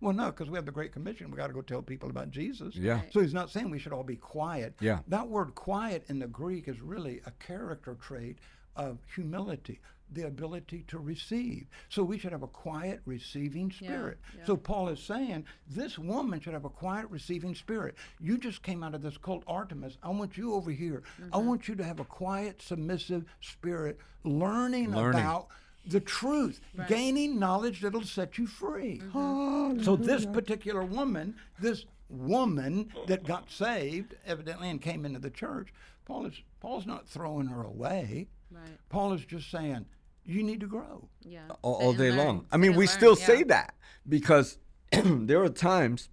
[0.00, 1.30] Well, no, because we have the Great Commission.
[1.30, 2.76] We got to go tell people about Jesus.
[2.76, 3.00] Yeah.
[3.10, 4.74] So he's not saying we should all be quiet.
[4.80, 5.00] Yeah.
[5.08, 8.38] That word quiet in the Greek is really a character trait
[8.76, 9.80] of humility,
[10.12, 11.66] the ability to receive.
[11.88, 14.18] So we should have a quiet receiving Yeah, spirit.
[14.36, 14.44] yeah.
[14.44, 17.96] So Paul is saying this woman should have a quiet receiving spirit.
[18.20, 19.98] You just came out of this cult Artemis.
[20.02, 21.02] I want you over here.
[21.20, 21.34] Mm-hmm.
[21.34, 25.20] I want you to have a quiet, submissive spirit, learning, Learning.
[25.20, 25.48] about
[25.88, 26.88] the truth, Right.
[26.88, 29.00] gaining knowledge that'll set you free.
[29.12, 29.82] Mm-hmm.
[29.84, 35.72] So this particular woman, this woman that got saved, evidently, and came into the church,
[36.04, 38.28] Paul is Paul's not throwing her away.
[38.50, 38.78] Right.
[38.88, 39.84] Paul is just saying,
[40.24, 41.08] you need to grow.
[41.22, 41.40] Yeah.
[41.62, 42.18] all, all day learn.
[42.18, 42.46] long.
[42.50, 43.26] I mean, and we learn, still yeah.
[43.26, 43.74] say that
[44.08, 44.58] because
[44.92, 46.08] there are times.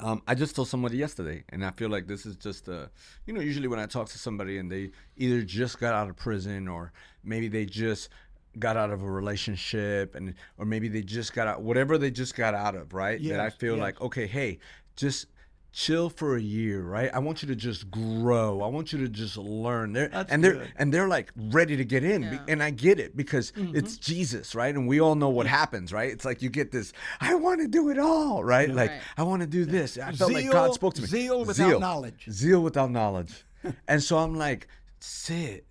[0.00, 2.90] Um, I just told somebody yesterday, and I feel like this is just a,
[3.26, 6.16] you know, usually when I talk to somebody and they either just got out of
[6.16, 6.92] prison or
[7.22, 8.08] maybe they just
[8.58, 12.34] got out of a relationship and or maybe they just got out whatever they just
[12.34, 13.22] got out of, right?
[13.28, 13.82] that I feel yes.
[13.82, 14.58] like okay, hey,
[14.96, 15.26] just
[15.76, 17.10] chill for a year, right?
[17.12, 18.62] I want you to just grow.
[18.62, 19.92] I want you to just learn.
[19.92, 20.72] They're, That's and they're good.
[20.76, 22.38] and they're like ready to get in, Yeah.
[22.46, 23.74] and I get it because Mm-hmm.
[23.76, 24.72] it's Jesus, right?
[24.72, 26.10] And we all know what happens, right?
[26.12, 28.70] It's like you get this, I want to do it all, right?
[28.70, 29.00] Like Right.
[29.16, 29.98] I want to do this.
[29.98, 31.08] I felt like God spoke to me.
[31.08, 32.26] zeal without knowledge.
[32.30, 33.44] Zeal without knowledge.
[33.88, 34.68] and so I'm like,
[35.00, 35.66] sit.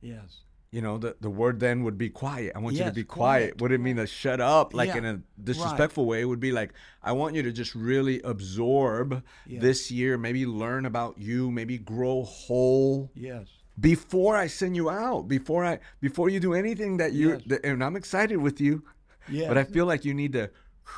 [0.00, 0.42] Yes.
[0.72, 2.52] You know, the, the word then would be quiet.
[2.56, 3.58] I want you to be quiet.
[3.58, 3.60] quiet.
[3.60, 6.22] Would it mean to shut up, like Yeah, in a disrespectful way?
[6.22, 9.60] It would be like, I want you to just really absorb Yeah.
[9.60, 13.48] this year, maybe learn about you, maybe grow whole Yes.
[13.78, 17.42] before I send you out, before I before you do anything that you Yes.
[17.48, 18.82] that, and I'm excited with you,
[19.28, 19.48] Yes.
[19.48, 20.50] but I feel like you need to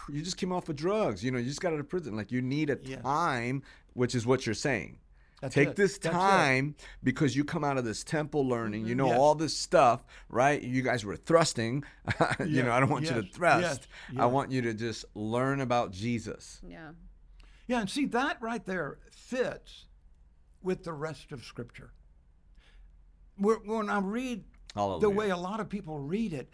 [0.09, 2.15] you just came off of drugs, you know, you just got out of prison.
[2.17, 3.03] Like you need a Yes.
[3.03, 3.63] time,
[3.95, 4.99] which is what you're saying.
[5.45, 5.77] That's Take it.
[5.77, 6.19] this That's it.
[6.19, 8.89] time because you come out of this temple learning, mm-hmm.
[8.89, 9.19] you know Yes.
[9.19, 10.63] all this stuff, right?
[10.63, 11.85] You guys were thrusting.
[12.41, 13.61] you Yes, know, I don't want you to thrust.
[14.11, 16.63] yes, I want you to just learn about Jesus.
[16.67, 16.93] Yeah.
[17.67, 19.85] Yeah, and see that right there fits
[20.63, 21.93] with the rest of Scripture.
[23.37, 26.49] Where- When I read the way a lot of people read it,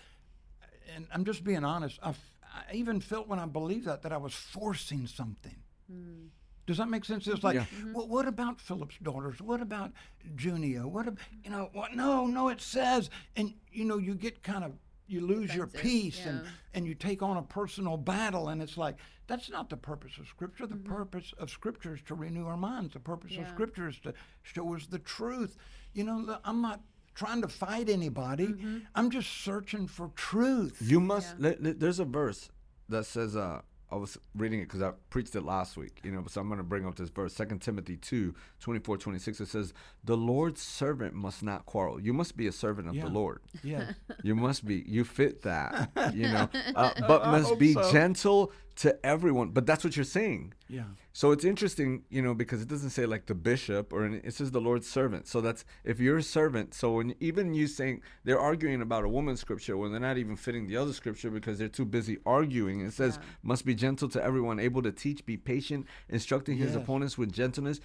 [0.97, 2.35] and I'm just being honest, I, f-
[2.69, 5.63] I even felt when I believed that that I was forcing something.
[5.89, 6.27] Hmm.
[6.67, 7.27] Does that make sense?
[7.27, 7.65] It's like, Yeah.
[7.93, 9.41] well, what about Philip's daughters?
[9.41, 9.93] What about
[10.37, 10.87] Junia?
[10.87, 11.95] What, ab- you know, what?
[11.97, 14.73] No, no, it says, and you know, you get kind of,
[15.09, 16.51] you lose your peace, and yeah.
[16.75, 18.97] and you take on a personal battle, and it's like
[19.27, 20.67] that's not the purpose of Scripture.
[20.67, 22.93] The purpose of Scripture is to renew our minds.
[22.93, 23.53] The purpose of Mm-hmm.
[23.55, 25.57] Scripture is to show us the truth.
[25.95, 26.81] You know, I'm not
[27.17, 28.47] trying to fight anybody.
[28.49, 28.79] Mm-hmm.
[28.95, 30.79] I'm just searching for truth.
[30.81, 31.41] You must.
[31.41, 32.49] le- le- there's a verse
[32.89, 36.23] that says, uh, I was reading it because I preached it last week, you know,
[36.29, 39.41] so I'm going to bring up this verse, 2 Timothy 2, 24, 26.
[39.41, 39.73] It says,
[40.05, 42.01] The Lord's servant must not quarrel.
[42.01, 43.05] You must be a servant of Yeah.
[43.05, 43.41] the Lord.
[43.65, 43.93] Yeah.
[44.23, 44.85] You must be.
[44.87, 47.91] You fit that, you know, uh, but I must be so.
[47.93, 49.49] gentle to everyone.
[49.51, 50.55] But that's what you're saying.
[50.69, 50.85] Yeah.
[51.13, 54.33] So it's interesting, you know, because it doesn't say like the bishop or any, it
[54.35, 55.27] says the Lord's servant.
[55.27, 56.73] So that's if you're a servant.
[56.75, 60.35] So when even you saying they're arguing about a woman's scripture when they're not even
[60.37, 62.81] fitting the other scripture because they're too busy arguing.
[62.81, 66.77] It says must be gentle to everyone, able to teach, be patient, instructing his Yes.
[66.83, 67.81] opponents with gentleness.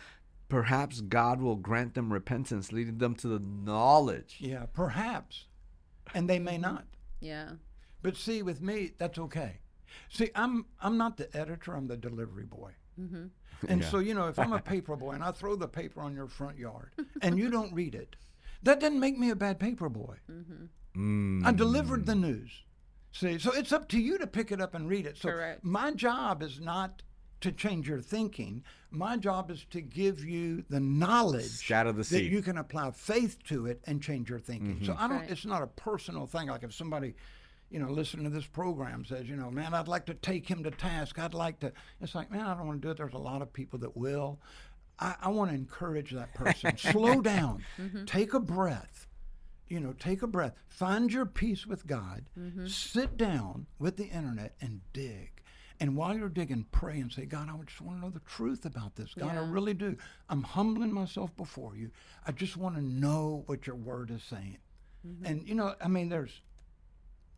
[0.48, 4.38] Perhaps God will grant them repentance, leading them to the knowledge.
[4.40, 4.68] Yeah.
[4.74, 5.46] Perhaps.
[6.14, 6.86] and they may not.
[7.20, 7.50] Yeah.
[8.04, 9.58] But see, with me, that's okay.
[10.10, 11.74] See, I'm I'm not the editor.
[11.74, 12.72] I'm the delivery boy.
[13.00, 13.26] Mm-hmm.
[13.68, 13.90] And Yeah.
[13.90, 16.28] so you know, if I'm a paper boy and I throw the paper on your
[16.28, 18.16] front yard and you don't read it,
[18.64, 20.18] that doesn't make me a bad paper boy.
[20.96, 21.46] Mm.
[21.46, 22.64] I delivered the news.
[23.12, 25.18] See, so it's up to you to pick it up and read it.
[25.18, 25.64] So Correct.
[25.64, 27.02] my job is not
[27.42, 28.64] to change your thinking.
[28.92, 33.42] My job is to give you the knowledge Scatter the that you can apply faith
[33.46, 34.80] to it and change your thinking.
[34.84, 35.20] So I don't.
[35.20, 35.30] Right.
[35.30, 36.48] It's not a personal thing.
[36.48, 37.16] Like if somebody,
[37.76, 40.64] you know, listening to this program says, you know, man, I'd like to take him
[40.64, 41.20] to task.
[41.20, 41.74] I'd like to.
[42.00, 42.98] It's like, man, I don't want to do it.
[42.98, 44.40] There's a lot of people that will.
[44.98, 46.78] I, I want to encourage that person.
[46.78, 47.66] Slow down.
[47.78, 48.06] Mm-hmm.
[48.06, 49.08] Take a breath
[49.68, 52.68] you know, take a breath, find your peace with God, mm-hmm.
[52.68, 55.42] sit down with the internet and dig.
[55.80, 58.66] And while you're digging, pray and say, God, I just want to know the truth
[58.66, 59.16] about this.
[59.16, 59.98] God, I really do.
[60.30, 61.90] I'm humbling myself before you.
[62.28, 64.60] I just want to know what your word is saying.
[65.06, 65.26] Mm-hmm.
[65.26, 66.42] And, you know, I mean, there's.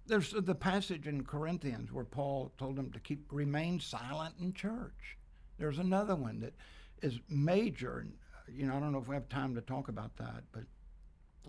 [0.08, 5.18] There's the passage in Corinthians where Paul told them to keep remain silent in church.
[5.58, 6.54] There's another one that
[7.02, 8.14] is major, and
[8.48, 10.64] you know I don't know if we have time to talk about that, but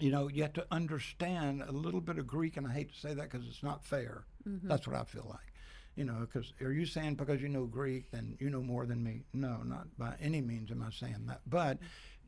[0.00, 2.98] you know, you have to understand a little bit of Greek, and I hate to
[2.98, 4.24] say that because it's not fair.
[4.48, 4.68] Mm-hmm.
[4.68, 5.52] That's what I feel like.
[5.96, 9.02] You know, because are you saying because you know Greek, then you know more than
[9.02, 9.24] me?
[9.32, 11.40] No, not by any means am I saying that.
[11.46, 11.78] But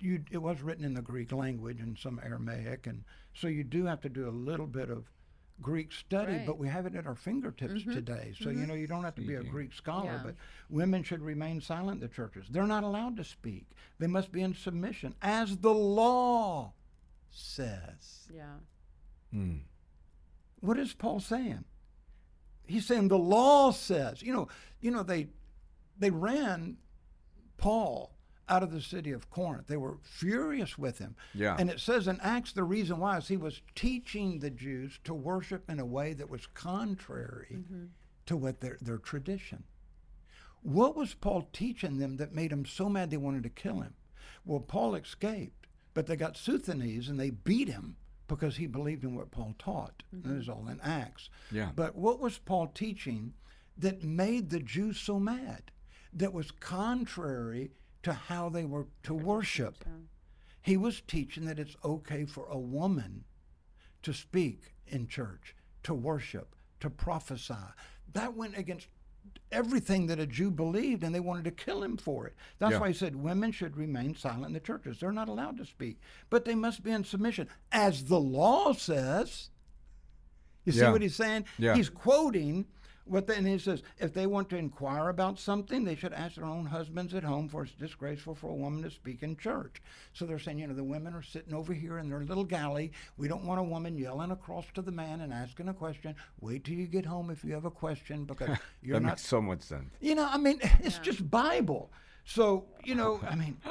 [0.01, 3.85] you, it was written in the Greek language and some Aramaic, and so you do
[3.87, 5.05] have to do a little bit of
[5.61, 6.46] Greek study, Right.
[6.46, 8.35] but we have it at our fingertips today.
[8.40, 10.23] So you know, you don't have to be a Greek scholar, Yeah.
[10.25, 10.35] but
[10.68, 12.46] women should remain silent in the churches.
[12.51, 13.66] They're not allowed to speak.
[13.99, 16.73] They must be in submission, as the law
[17.31, 18.29] says.
[18.35, 18.57] Yeah.
[19.35, 19.61] Mm.
[20.61, 21.64] What is Paul saying?
[22.66, 24.23] He's saying the law says.
[24.23, 24.49] You know,
[24.81, 25.29] you know they
[25.99, 26.79] they ran
[27.57, 28.12] Paul
[28.51, 29.69] out of the city of Corinth.
[29.69, 31.15] They were furious with him.
[31.33, 31.57] Yeah.
[31.59, 35.15] And it says in Acts the reason why is he was teaching the Jews to
[35.15, 37.85] worship in a way that was contrary mm-hmm.
[38.27, 39.65] to what their their tradition.
[40.63, 43.95] What was Paul teaching them that made them so mad they wanted to kill him?
[44.45, 49.15] Well, Paul escaped, but they got Sosthenes and they beat him because he believed in
[49.15, 50.03] what Paul taught.
[50.13, 50.53] That is mm-hmm.
[50.53, 51.31] all in Acts.
[51.51, 51.71] Yeah.
[51.75, 53.35] But what was Paul teaching
[53.79, 55.71] that made the Jews so mad?
[56.13, 57.71] That was contrary
[58.03, 59.85] to how they were to worship.
[60.63, 63.25] He was teaching that it's okay for a woman
[64.03, 67.55] to speak in church, to worship, to prophesy.
[68.13, 68.89] That went against
[69.53, 72.35] everything that a Jew believed, and they wanted to kill him for it.
[72.59, 72.81] That's Yeah.
[72.81, 74.99] why he said women should remain silent in the churches.
[74.99, 79.51] They're not allowed to speak, but they must be in submission, as the law says.
[80.65, 81.47] You see what he's saying?
[81.59, 81.75] Yeah.
[81.75, 82.67] He's quoting
[83.11, 86.37] what the, and he says if they want to inquire about something, they should ask
[86.37, 89.83] their own husbands at home, for it's disgraceful for a woman to speak in church.
[90.12, 92.92] So they're saying, you know, the women are sitting over here in their little galley.
[93.16, 96.14] We don't want a woman yelling across to the man and asking a question.
[96.40, 99.09] Wait till you get home if you have a question because you're that not.
[99.11, 99.90] makes so much sense.
[100.01, 101.92] You know, I mean, it's just Bible.
[102.25, 103.57] So you know, I mean,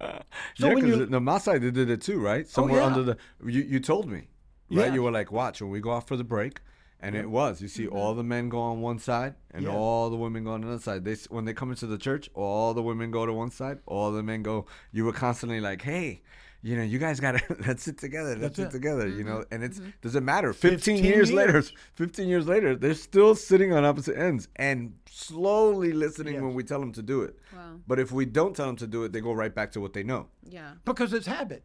[0.00, 2.44] So yeah, when because you- the Maasai they did it too, right?
[2.46, 2.86] Oh, Somewhere yeah.
[2.86, 4.28] under the you, you told me,
[4.70, 4.88] right?
[4.88, 4.94] Yeah.
[4.94, 6.60] You were like, watch when we go off for the break,
[7.06, 9.72] and it was you see all the men go on one side and Mm-hmm.
[9.72, 9.78] Yeah.
[9.78, 11.04] all the women go on the other side.
[11.04, 13.78] They s- when they come into the church, all the women go to one side,
[13.86, 14.66] all the men go.
[14.92, 16.22] You were constantly like, hey.
[16.62, 18.30] You know, you guys gotta let's sit together.
[18.30, 18.70] Let's That's sit it.
[18.72, 19.06] together.
[19.06, 19.28] You Mm-hmm.
[19.28, 20.52] know, and it's doesn't matter.
[20.52, 21.62] Fifteen, 15 years, later,
[21.94, 26.42] fifteen years later, they're still sitting on opposite ends and slowly listening Yes.
[26.42, 27.38] when we tell them to do it.
[27.54, 27.76] Wow.
[27.86, 29.92] But if we don't tell them to do it, they go right back to what
[29.92, 30.26] they know.
[30.42, 30.72] Yeah.
[30.84, 31.62] because it's habit.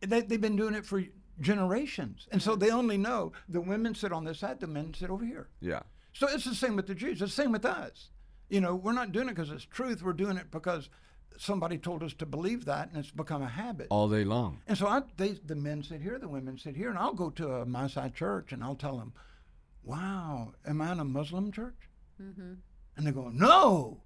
[0.00, 1.02] They, they've been doing it for
[1.40, 5.10] generations, and so they only know the women sit on this side, the men sit
[5.10, 5.48] over here.
[5.60, 5.80] Yeah.
[6.12, 7.20] So it's the same with the Jews.
[7.20, 8.08] It's the same with us.
[8.48, 10.02] You know, we're not doing it because it's truth.
[10.02, 10.88] We're doing it because
[11.38, 13.88] somebody told us to believe that, and it's become a habit.
[13.90, 14.60] All day long.
[14.66, 17.30] And so I, they, the men sit here, the women sit here, and I'll go
[17.30, 19.12] to a Maasai church and I'll tell them,
[19.82, 21.88] "Wow, am I in a Muslim church?"
[22.22, 22.54] Mm-hmm.
[22.96, 24.00] And they go, "No."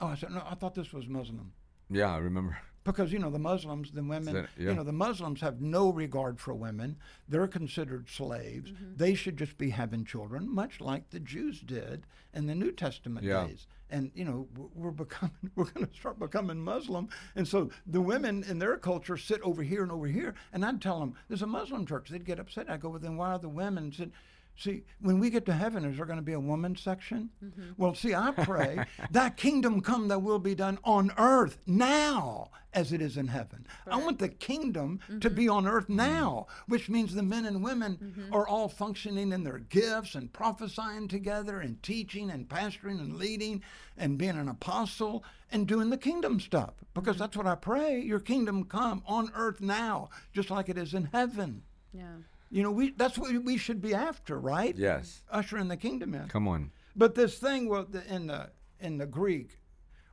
[0.00, 1.52] Oh, I said, "No, I thought this was Muslim."
[1.90, 2.58] Yeah, I remember.
[2.84, 4.68] Because you know the Muslims, the women, that- yeah.
[4.68, 6.96] you know the Muslims have no regard for women.
[7.28, 8.70] They're considered slaves.
[8.70, 8.96] Mm-hmm.
[8.96, 13.24] They should just be having children, much like the Jews did in the New Testament
[13.24, 13.46] Yeah.
[13.46, 13.66] days.
[13.90, 17.08] And you know we're becoming, we're going to start becoming Muslim.
[17.36, 20.34] And so the women in their culture sit over here and over here.
[20.52, 22.10] And I'd tell them there's a Muslim church.
[22.10, 22.68] They'd get upset.
[22.70, 23.92] I go, well then why are the women?
[23.92, 24.12] Said,
[24.56, 27.30] See, when we get to heaven, is there going to be a woman section?
[27.44, 27.70] Mm-hmm.
[27.76, 32.92] Well, see, I pray, thy kingdom come, thy will be done on earth now as
[32.92, 33.66] it is in heaven.
[33.86, 35.34] I want the kingdom to mm-hmm.
[35.34, 35.96] be on earth mm-hmm.
[35.96, 41.08] now, which means the men and women are all functioning in their gifts and prophesying
[41.08, 43.62] together and teaching and pastoring and leading
[43.96, 46.74] and being an apostle and doing the kingdom stuff.
[46.94, 50.94] Because that's what I pray your kingdom come on earth now, just like it is
[50.94, 51.62] in heaven.
[51.92, 52.16] Yeah.
[52.50, 54.76] You know, we that's what we should be after, right?
[54.76, 55.22] Yes.
[55.30, 56.28] Usher in the kingdom in.
[56.28, 56.70] Come on.
[56.94, 59.58] But this thing wa- the- in the in the Greek,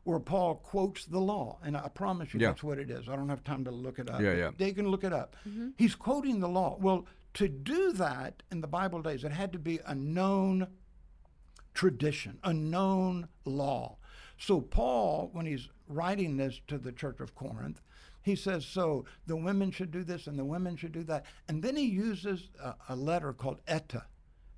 [0.04, 2.48] where Paul quotes the law, and I promise you Yeah.
[2.48, 3.08] that's what it is.
[3.10, 4.22] I don't have time to look it up.
[4.22, 4.52] Yeah, yeah.
[4.58, 5.36] They can look it up.
[5.48, 5.70] Mm-hmm.
[5.78, 6.78] He's quoting the law.
[6.80, 10.68] Well, to do that in the Bible days, it had to be a known
[11.74, 13.98] tradition, a known law.
[14.38, 17.82] So Paul, when he's writing this to the church of Corinth,
[18.24, 21.26] he says, so the women should do this and the women should do that.
[21.48, 24.06] And then he uses a, a letter called eta.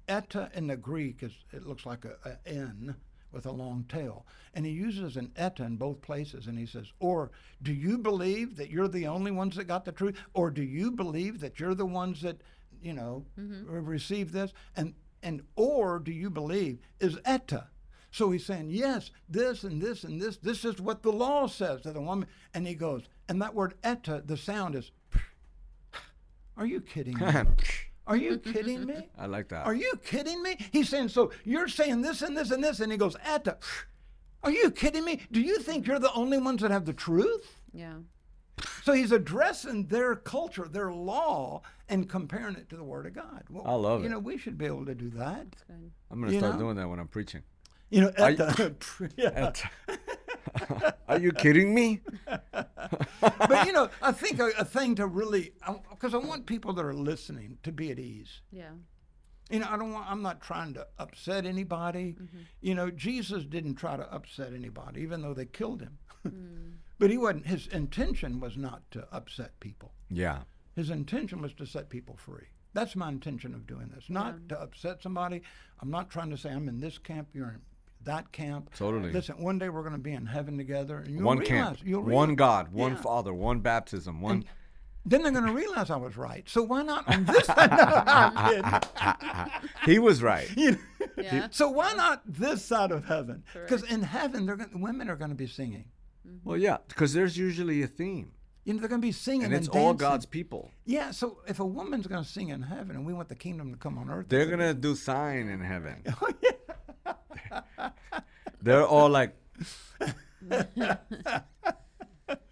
[0.08, 2.96] Eta in the Greek is it looks like a, a N
[3.32, 4.26] with a long tail.
[4.54, 8.58] And he uses an eta in both places and he says, or do you believe
[8.58, 10.18] that you're the only ones that got the truth?
[10.34, 12.42] Or do you believe that you're the ones that,
[12.82, 13.86] you know, mm-hmm.
[13.86, 14.54] receive this?
[14.76, 17.70] And and or do you believe is eta.
[18.12, 21.82] So he's saying, yes, this and this and this, this is what the law says
[21.82, 22.28] to the woman.
[22.54, 24.92] And he goes, and that word eta, the sound is,
[26.58, 27.26] are you kidding me?
[28.06, 29.08] Are you kidding me?
[29.18, 29.66] I like that.
[29.66, 30.58] Are you kidding me?
[30.74, 32.82] He's saying, so you're saying this and this and this.
[32.82, 33.58] And he goes, eta.
[34.44, 35.22] Are you kidding me?
[35.32, 37.62] Do you think you're the only ones that have the truth?
[37.74, 37.94] Yeah.
[38.84, 43.44] So he's addressing their culture, their law, and comparing it to the Word of God.
[43.50, 44.10] Well, I love you it.
[44.10, 45.56] know, we should be able to do that.
[45.68, 45.92] Good.
[46.12, 46.60] I'm gonna start know?
[46.60, 47.42] doing that when I'm preaching.
[47.90, 49.54] You know, Are at the, yeah.
[51.08, 52.02] Are you kidding me?
[52.52, 55.54] but you know, I think a, a thing to really,
[55.90, 58.42] because I want people that are listening to be at ease.
[58.52, 58.72] Yeah.
[59.50, 60.10] You know, I don't want.
[60.10, 62.16] I'm not trying to upset anybody.
[62.20, 62.38] Mm-hmm.
[62.62, 65.98] You know, Jesus didn't try to upset anybody, even though they killed him.
[66.24, 66.76] Mm.
[67.00, 67.46] but he wasn't.
[67.46, 69.92] His intention was not to upset people.
[70.10, 70.44] Yeah.
[70.74, 72.48] His intention was to set people free.
[72.74, 74.10] That's my intention of doing this.
[74.10, 75.42] Not to upset somebody.
[75.82, 77.28] I'm not trying to say I'm in this camp.
[77.34, 77.62] You're in
[78.06, 78.74] that camp.
[78.76, 79.12] Totally.
[79.12, 81.78] Listen, one day we're going to be in heaven together, and you'll one realize.
[81.78, 83.02] camp, You'll one God, one Yeah.
[83.02, 84.46] Father, one baptism, one.
[85.06, 86.48] Then they're going to realize I was right.
[86.48, 87.48] So why not on this?
[87.50, 88.82] no, I'm
[89.86, 90.50] he was right.
[90.56, 90.78] You know?
[91.18, 91.48] Yeah.
[91.52, 93.44] So why not this side of heaven?
[93.54, 95.86] Because in heaven, they're gonna, women are going to be singing.
[96.46, 98.32] Well, yeah, because there's usually a theme,
[98.66, 99.94] You know, they're going to be singing and and, it's all.
[99.94, 100.72] God's people.
[100.86, 101.12] Yeah.
[101.12, 103.78] So if a woman's going to sing in heaven, and we want the kingdom to
[103.78, 106.04] come on earth, They're gonna do sign in heaven.
[106.22, 107.90] Oh, yeah.
[108.62, 109.36] They're all like.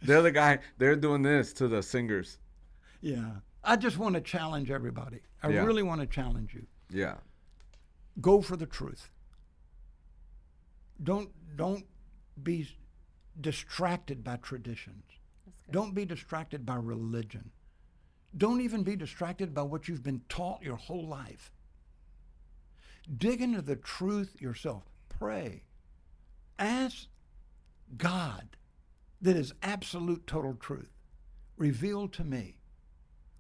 [0.01, 0.59] they're the guy.
[0.77, 2.37] They're doing this to the singers.
[3.01, 3.31] Yeah.
[3.63, 5.21] I just want to challenge everybody.
[5.41, 5.63] I Yeah.
[5.63, 6.65] really want to challenge you.
[6.89, 7.15] Yeah.
[8.19, 9.09] Go for the truth.
[11.01, 11.85] Don't don't
[12.43, 12.67] be
[13.39, 15.05] distracted by traditions.
[15.71, 17.51] Don't be distracted by religion.
[18.35, 21.51] Don't even be distracted by what you've been taught your whole life.
[23.17, 24.83] Dig into the truth yourself.
[25.09, 25.63] Pray.
[26.57, 27.07] Ask
[27.97, 28.57] God
[29.21, 30.91] that is absolute total truth.
[31.57, 32.57] Reveal to me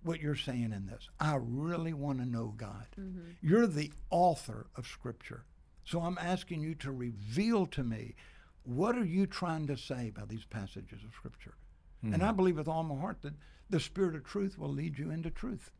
[0.03, 1.09] what you're saying in this.
[1.19, 2.87] I really want to know God.
[2.99, 3.31] Mm-hmm.
[3.41, 5.45] You're the author of Scripture.
[5.85, 8.15] So I'm asking you to reveal to me
[8.63, 11.55] what are you trying to say by these passages of Scripture.
[12.03, 13.33] And I believe with all my heart that
[13.69, 15.71] the Spirit of truth will lead you into truth.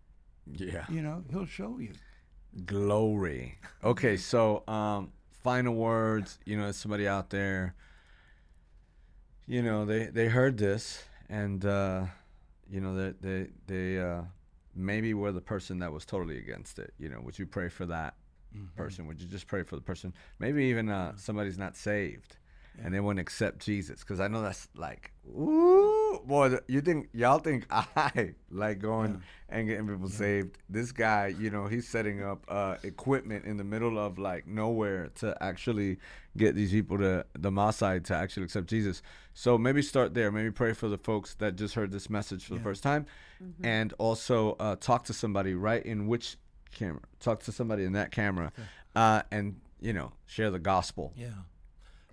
[0.46, 0.86] Yeah.
[0.90, 1.94] You know, He'll show you.
[2.66, 3.58] Glory.
[3.84, 5.12] Okay, so um,
[5.44, 6.40] final words.
[6.46, 7.76] You know, somebody out there.
[9.48, 12.06] You know, they they heard this, and uh,
[12.70, 14.22] you know, they they they uh,
[14.76, 16.94] maybe were the person that was totally against it.
[16.98, 18.16] You know, would you pray for that
[18.76, 19.08] person?
[19.08, 20.14] Would you just pray for the person?
[20.40, 22.38] Maybe even uh, somebody's not saved.
[22.84, 26.58] And they wouldn't accept Jesus because I know that's like, ooh, boy.
[26.68, 30.58] You think y'all think I like going and getting people saved?
[30.70, 35.10] This guy, you know, he's setting up uh, equipment in the middle of like nowhere
[35.16, 35.98] to actually
[36.38, 39.02] get these people to the Maasai to actually accept Jesus.
[39.34, 40.32] So maybe start there.
[40.32, 43.06] Maybe pray for the folks that just heard this message for the first time,
[43.64, 46.38] and also uh, talk to somebody right in which
[46.74, 47.02] camera.
[47.20, 48.52] Talk to somebody in that camera,
[48.96, 51.14] uh, and you know, share the gospel.
[51.16, 51.30] Yeah.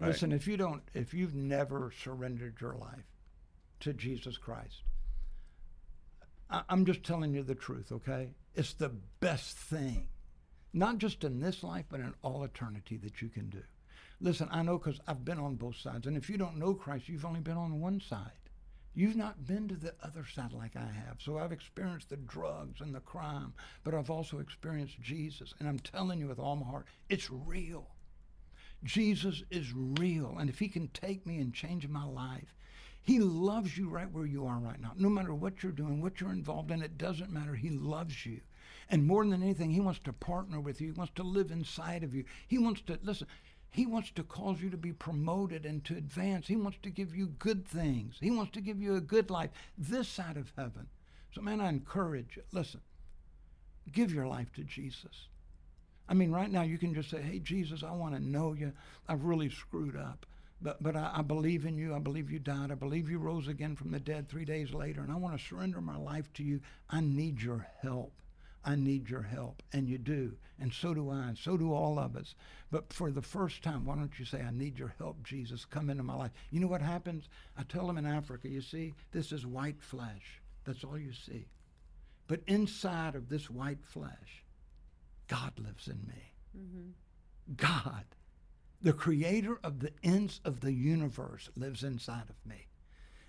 [0.01, 0.09] Right.
[0.09, 3.07] Listen, if you don't, if you've never surrendered your life
[3.81, 4.83] to Jesus Christ,
[6.51, 8.31] I, I'm just telling you the truth, okay?
[8.55, 10.09] It's the best thing,
[10.73, 13.63] not just in this life, but in all eternity that you can do.
[14.21, 16.07] Listen, I know because I've been on both sides.
[16.07, 18.33] And if you don't know Christ, you've only been on one side.
[18.95, 21.19] You've not been to the other side like I have.
[21.21, 23.53] So I've experienced the drugs and the crime,
[23.85, 25.55] but I've also experienced Jesus.
[25.61, 27.87] And I'm telling you with all my heart, it's real.
[28.85, 30.37] Jesus is real.
[30.38, 32.54] And if he can take me and change my life,
[33.02, 34.92] he loves you right where you are right now.
[34.96, 37.54] No matter what you're doing, what you're involved in, it doesn't matter.
[37.54, 38.40] He loves you.
[38.90, 40.88] And more than anything, he wants to partner with you.
[40.88, 42.24] He wants to live inside of you.
[42.46, 43.26] He wants to, listen,
[43.70, 46.46] he wants to cause you to be promoted and to advance.
[46.46, 48.16] He wants to give you good things.
[48.20, 50.87] He wants to give you a good life this side of heaven.
[51.35, 52.81] So, man, I encourage you, listen,
[53.92, 55.29] give your life to Jesus.
[56.09, 58.73] I mean, right now you can just say, "Hey, Jesus, I want to know you.
[59.09, 60.27] I've really screwed up,
[60.63, 61.94] but but I, I believe in you.
[61.94, 62.71] I believe you died.
[62.71, 65.44] I believe you rose again from the dead three days later, and I want to
[65.44, 66.61] surrender my life to you.
[66.88, 68.13] I need your help.
[68.65, 69.63] I need your help.
[69.73, 70.37] And you do.
[70.61, 71.29] And so do I.
[71.29, 72.35] And so do all of us.
[72.71, 75.65] But for the first time, why don't you say, I need your help, Jesus.
[75.65, 76.33] Come into my life.
[76.50, 77.29] You know what happens?
[77.56, 80.42] I tell them in Africa, you see, this is white flesh.
[80.65, 81.46] That's all you see.
[82.27, 84.44] But inside of this white flesh,
[85.29, 86.33] God lives in me.
[86.58, 87.54] Mm-hmm.
[87.56, 88.04] God,
[88.83, 92.66] the creator of the ends of the universe, lives inside of me.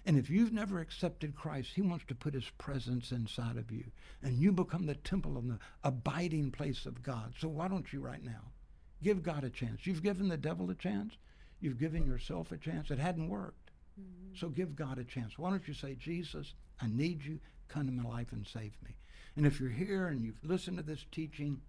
[0.05, 3.85] And if you've never accepted Christ, He wants to put His presence inside of you.
[4.23, 7.33] And you become the temple and the abiding place of God.
[7.37, 8.51] So why don't you right now
[9.03, 9.85] give God a chance?
[9.85, 11.15] You've given the devil a chance.
[11.59, 12.89] You've given yourself a chance.
[12.89, 13.71] It hadn't worked.
[13.99, 14.35] Mm-hmm.
[14.39, 15.37] So give God a chance.
[15.37, 17.39] Why don't you say, Jesus, I need you.
[17.67, 18.95] Come to my life and save me.
[19.35, 21.61] And if you're here and you've listened to this teaching,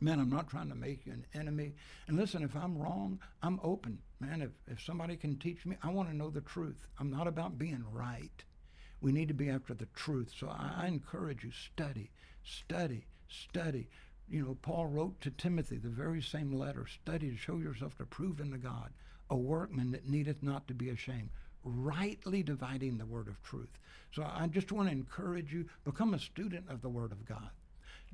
[0.00, 1.74] man, I'm not trying to make you an enemy.
[2.06, 3.98] And listen, if I'm wrong, I'm open.
[4.20, 6.86] Man, if, if somebody can teach me, I want to know the truth.
[6.98, 8.44] I'm not about being right.
[9.00, 10.32] We need to be after the truth.
[10.36, 12.10] So I, I encourage you, study,
[12.44, 13.88] study, study.
[14.28, 18.04] You know, Paul wrote to Timothy the very same letter study to show yourself to
[18.04, 18.90] prove unto God,
[19.30, 21.30] a workman that needeth not to be ashamed,
[21.64, 23.78] rightly dividing the word of truth.
[24.12, 27.50] So I just want to encourage you, become a student of the word of God.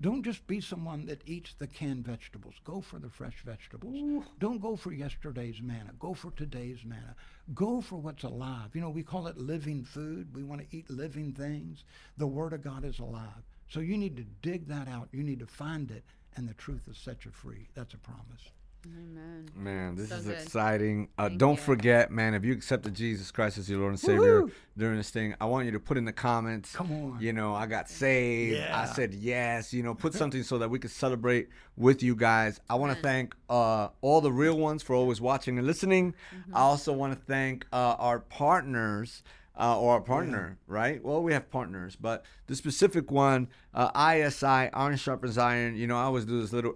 [0.00, 2.54] Don't just be someone that eats the canned vegetables.
[2.64, 3.94] Go for the fresh vegetables.
[3.94, 4.24] Ooh.
[4.40, 5.92] Don't go for yesterday's manna.
[5.98, 7.14] Go for today's manna.
[7.54, 8.70] Go for what's alive.
[8.74, 10.34] You know, we call it living food.
[10.34, 11.84] We want to eat living things.
[12.16, 13.44] The Word of God is alive.
[13.68, 15.08] So you need to dig that out.
[15.12, 16.04] You need to find it,
[16.36, 17.68] and the truth will set you free.
[17.74, 18.50] That's a promise.
[18.86, 19.48] Amen.
[19.56, 20.34] Man, this So is good.
[20.34, 21.08] exciting.
[21.16, 21.62] Uh, don't you.
[21.62, 24.52] forget, man, if you accepted Jesus Christ as your Lord and Savior Woohoo!
[24.76, 26.74] during this thing, I want you to put in the comments.
[26.74, 27.18] Come on.
[27.20, 28.60] You know, I got saved.
[28.60, 29.72] I said yes.
[29.72, 32.60] You know, put something so that we can celebrate with you guys.
[32.68, 36.14] I want to thank uh, all the real ones for always watching and listening.
[36.36, 36.56] Mm-hmm.
[36.56, 39.22] I also want to thank uh, our partners.
[39.56, 41.00] Uh, or our partner, right?
[41.04, 45.76] Well, we have partners, but the specific one, uh, ISI, Iron Sharpens Iron.
[45.76, 46.74] You know, I always do this little.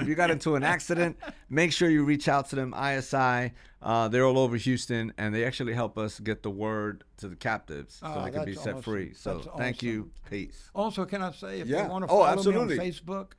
[0.00, 1.16] If you got into an accident,
[1.50, 2.74] make sure you reach out to them.
[2.74, 7.28] ISI, uh, they're all over Houston, and they actually help us get the word to
[7.28, 8.82] the captives so Oh, they can be set awesome.
[8.82, 9.12] free.
[9.14, 10.10] So That's thank you.
[10.30, 10.70] Peace.
[10.74, 11.84] Also, can I say if Yeah.
[11.84, 12.78] you want to Oh, follow absolutely.
[12.78, 13.32] me on Facebook,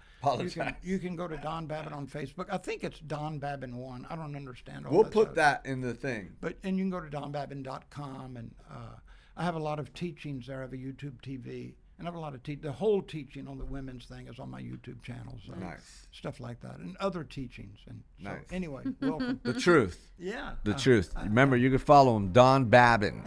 [0.43, 2.47] you can, you can go to Don Babin on Facebook.
[2.51, 4.05] I think it's Don Babin one.
[4.10, 5.36] I don't understand all We'll that put stuff.
[5.36, 6.32] that in the thing.
[6.41, 8.95] But and you can go to donbabin.com and uh,
[9.36, 10.60] I have a lot of teachings there.
[10.60, 13.48] I have a YouTube TV and I have a lot of te- the whole teaching
[13.48, 15.38] on the women's thing is on my YouTube channel.
[15.48, 16.08] So Nice.
[16.12, 17.80] stuff like that and other teachings.
[17.88, 18.43] And so Nice.
[18.52, 19.39] anyway, welcome.
[19.43, 20.12] The truth.
[20.20, 20.52] yeah.
[20.64, 21.14] The uh, truth.
[21.24, 23.24] Remember, you can follow him, Don Babin.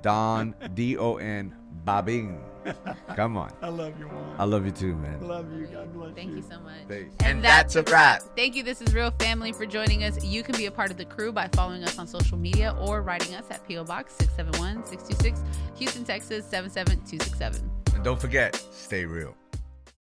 [0.00, 2.38] Don, D O N, Babin.
[3.16, 3.52] Come on.
[3.60, 4.36] I love you, Juan.
[4.38, 5.26] I love you too, man.
[5.26, 5.66] love you.
[5.66, 6.86] God bless Thank you so much.
[6.88, 7.10] Peace.
[7.24, 8.22] And that's a wrap.
[8.36, 8.62] Thank you.
[8.62, 10.24] This is Real Family for joining us.
[10.24, 13.02] You can be a part of the crew by following us on social media or
[13.02, 15.42] writing us at PO Box 671 626,
[15.80, 17.81] Houston, Texas 77267.
[17.94, 19.36] And don't forget, stay real.